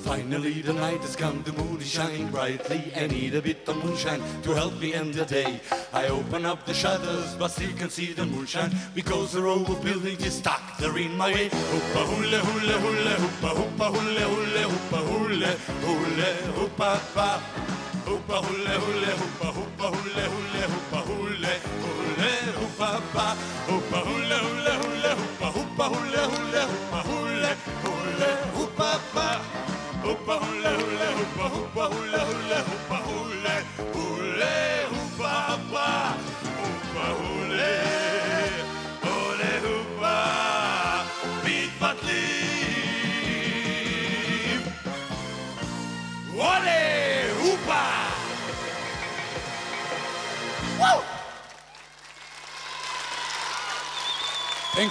[0.07, 3.75] Finally the night has come, the moon is shining brightly I need a bit of
[3.83, 5.59] moonshine to help me end the day.
[5.91, 9.83] I open up the shutters but still can see the moonshine Because the row of
[9.83, 11.49] buildings is stuck there in my way.
[11.49, 15.51] Hoopa hule hule hule hoopa hoopa hule hule hoopa hule
[15.85, 17.29] hule hoopa pa.
[18.05, 20.16] Hoopa hule hule hoopa hoopa hule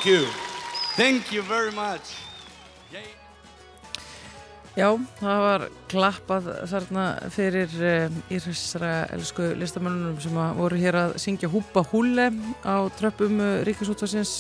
[0.07, 0.29] Thank you.
[0.95, 2.15] Thank you very much.
[4.79, 11.17] Já, það var klappað þarna fyrir uh, íræsra elsku listamönnunum sem að voru hér að
[11.25, 12.29] syngja Húpa Húle
[12.63, 14.37] á tröppum uh, Ríkisútvarsins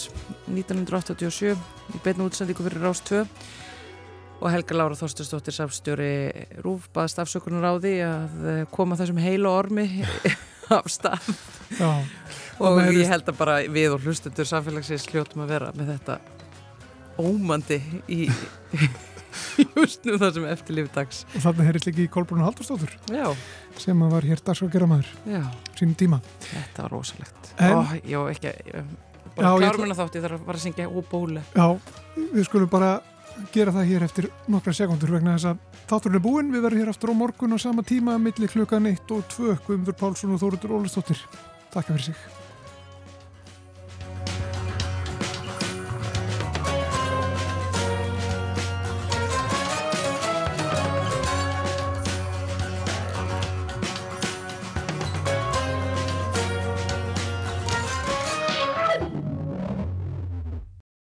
[0.52, 6.12] 1987 í beinu útsendíku fyrir Rás 2 og Helga Lára Þorstursdóttir safstjóri
[6.62, 9.88] Rúf baðast afsökunar á því að uh, koma þessum heila ormi
[10.78, 11.26] af stað
[11.74, 11.90] Já,
[12.60, 16.18] og ég held að bara við og hlustendur samfélagsins hljóttum að vera með þetta
[17.20, 17.78] ómandi
[18.12, 18.26] í
[19.76, 21.22] just nú það sem eftirlífi dags.
[21.36, 23.26] Og þarna heyrðist líka í Kolbrún Haldurstóttur Já,
[23.80, 25.42] sem var hér dagsakera maður já,
[25.76, 26.20] sínum tíma.
[26.48, 27.50] þetta var rosalegt.
[27.56, 28.52] En- Ó, Já, ekki
[29.36, 31.66] Já, bara hennar þátt, ég þarf að fara að syngja og bóle Já,
[32.32, 32.94] við skulum bara
[33.52, 36.92] gera það hér eftir nokkra sekundur vegna þess að þátturinn er búinn, við verðum hér
[36.94, 40.72] aftur á morgun á sama tíma milli klukkan 1 og 2 Guðmundur Pálsson og Þóruður
[40.80, 41.20] Ólastóttir
[41.74, 42.45] Takk fyrir sig